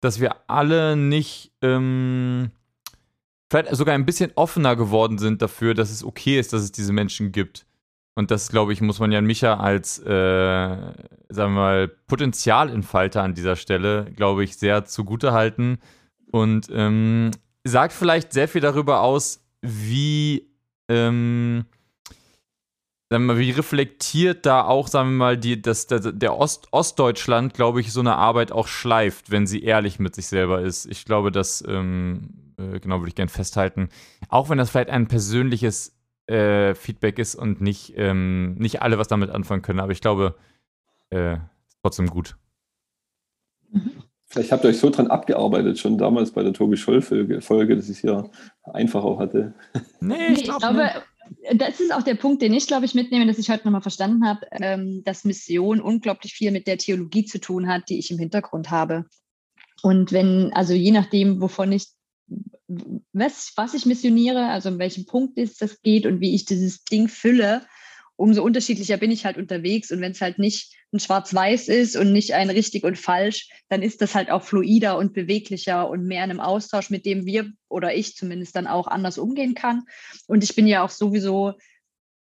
[0.00, 2.50] dass wir alle nicht ähm,
[3.50, 6.92] vielleicht sogar ein bisschen offener geworden sind dafür, dass es okay ist, dass es diese
[6.92, 7.66] Menschen gibt.
[8.14, 10.94] Und das, glaube ich, muss man Jan Micha als, äh, sagen
[11.28, 15.78] wir mal, Potenzialentfalter an dieser Stelle, glaube ich, sehr zugute halten.
[16.30, 17.30] Und ähm,
[17.64, 20.50] sagt vielleicht sehr viel darüber aus, wie
[20.88, 21.64] ähm,
[23.10, 26.68] sagen wir mal, wie reflektiert da auch, sagen wir mal, die, das, der, der Ost,
[26.72, 30.86] Ostdeutschland, glaube ich, so eine Arbeit auch schleift, wenn sie ehrlich mit sich selber ist.
[30.86, 33.88] Ich glaube, das, ähm, äh, genau, würde ich gerne festhalten.
[34.28, 35.96] Auch wenn das vielleicht ein persönliches
[36.26, 40.34] äh, Feedback ist und nicht, ähm, nicht alle was damit anfangen können, aber ich glaube,
[41.10, 41.36] äh,
[41.82, 42.36] trotzdem gut.
[44.26, 47.96] Vielleicht habt ihr euch so dran abgearbeitet, schon damals bei der Tobi Scholl-Folge, dass ich
[47.98, 48.28] es ja
[48.64, 49.54] einfacher hatte.
[50.00, 50.90] Nee, ich, glaub, ich glaube,
[51.54, 54.26] das ist auch der Punkt, den ich, glaube ich, mitnehme, dass ich heute nochmal verstanden
[54.26, 58.18] habe, ähm, dass Mission unglaublich viel mit der Theologie zu tun hat, die ich im
[58.18, 59.06] Hintergrund habe.
[59.82, 61.86] Und wenn, also je nachdem, wovon ich,
[63.12, 66.84] was, was ich missioniere, also in welchem Punkt ist das geht und wie ich dieses
[66.84, 67.62] Ding fülle,
[68.16, 69.90] umso unterschiedlicher bin ich halt unterwegs.
[69.90, 73.80] Und wenn es halt nicht ein Schwarz-Weiß ist und nicht ein richtig und falsch, dann
[73.80, 77.50] ist das halt auch fluider und beweglicher und mehr in einem Austausch, mit dem wir
[77.68, 79.84] oder ich zumindest dann auch anders umgehen kann.
[80.26, 81.54] Und ich bin ja auch sowieso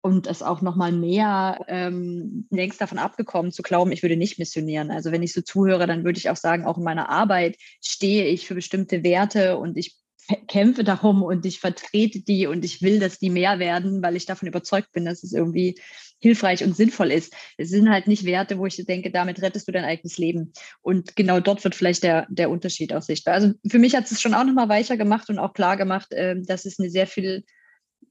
[0.03, 4.39] und es auch noch mal mehr ähm, längst davon abgekommen zu glauben, ich würde nicht
[4.39, 4.91] missionieren.
[4.91, 8.27] Also wenn ich so zuhöre, dann würde ich auch sagen, auch in meiner Arbeit stehe
[8.27, 9.97] ich für bestimmte Werte und ich
[10.49, 14.27] kämpfe darum und ich vertrete die und ich will, dass die mehr werden, weil ich
[14.27, 15.77] davon überzeugt bin, dass es irgendwie
[16.19, 17.35] hilfreich und sinnvoll ist.
[17.57, 20.53] Es sind halt nicht Werte, wo ich denke, damit rettest du dein eigenes Leben.
[20.81, 23.35] Und genau dort wird vielleicht der, der Unterschied auch sichtbar.
[23.35, 26.37] Also für mich hat es schon auch nochmal weicher gemacht und auch klar gemacht, äh,
[26.41, 27.45] dass es eine sehr viel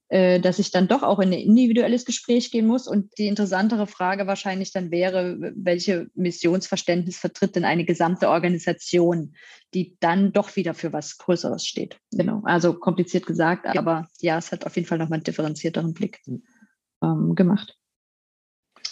[0.09, 2.87] dass ich dann doch auch in ein individuelles Gespräch gehen muss.
[2.87, 9.33] Und die interessantere Frage wahrscheinlich dann wäre, welche Missionsverständnis vertritt denn eine gesamte Organisation,
[9.73, 11.99] die dann doch wieder für was Größeres steht.
[12.11, 16.21] Genau, also kompliziert gesagt, aber ja, es hat auf jeden Fall nochmal einen differenzierteren Blick
[16.25, 16.43] hm.
[17.01, 17.77] ähm, gemacht.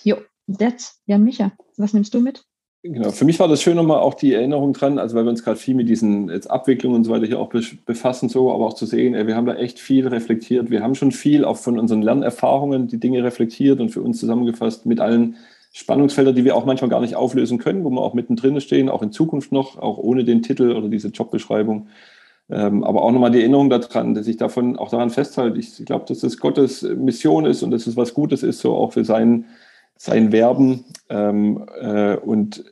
[0.04, 1.54] Jo, that's Jan Micha.
[1.78, 2.44] Was nimmst du mit?
[2.86, 5.42] Genau, für mich war das schön nochmal auch die Erinnerung dran, also weil wir uns
[5.42, 7.50] gerade viel mit diesen jetzt Abwicklungen und so weiter hier auch
[7.86, 10.70] befassen, so, aber auch zu sehen, ey, wir haben da echt viel reflektiert.
[10.70, 14.86] Wir haben schon viel auch von unseren Lernerfahrungen die Dinge reflektiert und für uns zusammengefasst
[14.86, 15.38] mit allen
[15.72, 19.02] Spannungsfeldern, die wir auch manchmal gar nicht auflösen können, wo wir auch mittendrin stehen, auch
[19.02, 21.88] in Zukunft noch, auch ohne den Titel oder diese Jobbeschreibung.
[22.50, 25.58] Ähm, aber auch nochmal die Erinnerung daran, dass ich davon auch daran festhalte.
[25.58, 28.92] Ich glaube, dass das Gottes Mission ist und dass es was Gutes ist, so auch
[28.92, 29.46] für seinen
[29.98, 32.64] sein Werben ähm, äh, und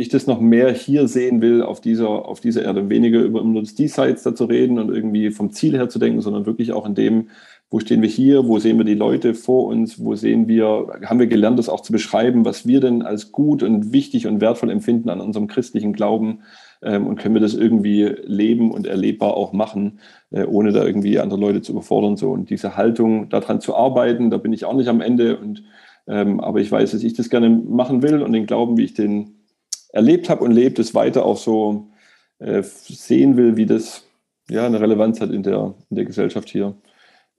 [0.00, 2.88] ich das noch mehr hier sehen will auf dieser, auf dieser Erde.
[2.88, 6.46] Weniger über das Diesseits da zu reden und irgendwie vom Ziel her zu denken, sondern
[6.46, 7.30] wirklich auch in dem,
[7.68, 11.18] wo stehen wir hier, wo sehen wir die Leute vor uns, wo sehen wir, haben
[11.18, 14.70] wir gelernt, das auch zu beschreiben, was wir denn als gut und wichtig und wertvoll
[14.70, 16.42] empfinden an unserem christlichen Glauben
[16.80, 20.00] und können wir das irgendwie leben und erlebbar auch machen,
[20.30, 22.16] äh, ohne da irgendwie andere Leute zu überfordern.
[22.16, 22.30] So.
[22.30, 25.64] Und diese Haltung, daran zu arbeiten, da bin ich auch nicht am Ende und
[26.06, 28.94] ähm, aber ich weiß, dass ich das gerne machen will und den Glauben, wie ich
[28.94, 29.44] den
[29.90, 31.90] erlebt habe und lebt, es weiter auch so
[32.38, 34.04] äh, sehen will, wie das
[34.48, 36.74] ja eine Relevanz hat in der, in der Gesellschaft hier.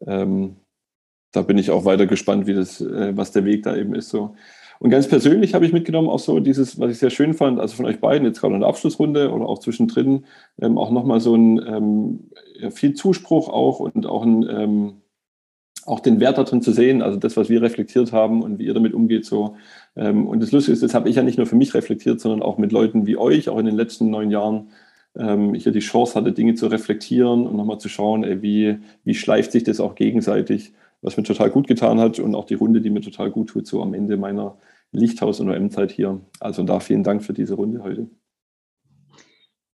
[0.06, 0.58] Ähm,
[1.32, 4.10] da bin ich auch weiter gespannt, wie das, äh, was der Weg da eben ist.
[4.10, 4.36] So.
[4.80, 7.76] Und ganz persönlich habe ich mitgenommen auch so dieses, was ich sehr schön fand, also
[7.76, 10.26] von euch beiden, jetzt gerade in der Abschlussrunde oder auch zwischendrin,
[10.62, 14.94] ähm, auch nochmal so ein ähm, viel Zuspruch auch und auch ein, ähm,
[15.86, 18.74] auch den Wert darin zu sehen, also das, was wir reflektiert haben und wie ihr
[18.74, 19.58] damit umgeht, so.
[19.98, 22.42] Ähm, und das Lustige ist, das habe ich ja nicht nur für mich reflektiert, sondern
[22.42, 24.70] auch mit Leuten wie euch, auch in den letzten neun Jahren,
[25.18, 28.78] ähm, ich ja die Chance hatte, Dinge zu reflektieren und nochmal zu schauen, ey, wie,
[29.04, 30.72] wie schleift sich das auch gegenseitig
[31.02, 33.68] was mir total gut getan hat und auch die Runde, die mir total gut tut,
[33.68, 34.58] so am Ende meiner
[34.92, 36.22] Lichthaus- und OM-Zeit hier.
[36.40, 38.10] Also da vielen Dank für diese Runde heute.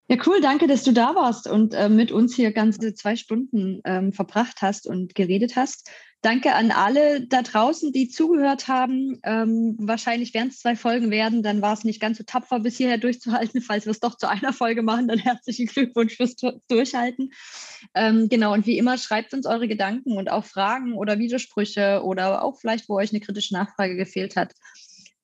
[0.07, 3.81] Ja, cool, danke, dass du da warst und äh, mit uns hier ganze zwei Stunden
[3.85, 5.89] ähm, verbracht hast und geredet hast.
[6.21, 9.19] Danke an alle da draußen, die zugehört haben.
[9.23, 12.77] Ähm, wahrscheinlich werden es zwei Folgen werden, dann war es nicht ganz so tapfer, bis
[12.77, 13.61] hierher durchzuhalten.
[13.61, 16.35] Falls wir es doch zu einer Folge machen, dann herzlichen Glückwunsch fürs
[16.67, 17.31] Durchhalten.
[17.95, 22.43] Ähm, genau, und wie immer, schreibt uns eure Gedanken und auch Fragen oder Widersprüche oder
[22.43, 24.53] auch vielleicht, wo euch eine kritische Nachfrage gefehlt hat.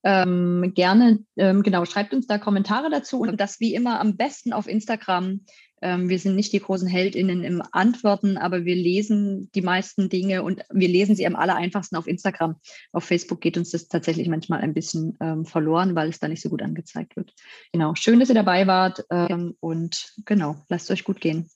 [0.04, 4.54] Ähm, gerne, ähm, genau, schreibt uns da Kommentare dazu und das wie immer am besten
[4.54, 5.42] auf Instagram.
[5.82, 10.44] Ähm, wir sind nicht die großen Heldinnen im Antworten, aber wir lesen die meisten Dinge
[10.44, 12.56] und wir lesen sie am aller einfachsten auf Instagram.
[12.92, 16.42] Auf Facebook geht uns das tatsächlich manchmal ein bisschen ähm, verloren, weil es da nicht
[16.42, 17.34] so gut angezeigt wird.
[17.72, 21.50] Genau, schön, dass ihr dabei wart ähm, und genau, lasst euch gut gehen.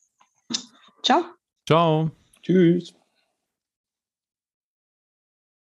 [1.03, 1.23] Ciao.
[1.67, 2.11] Ciao.
[2.41, 2.95] Tschüss.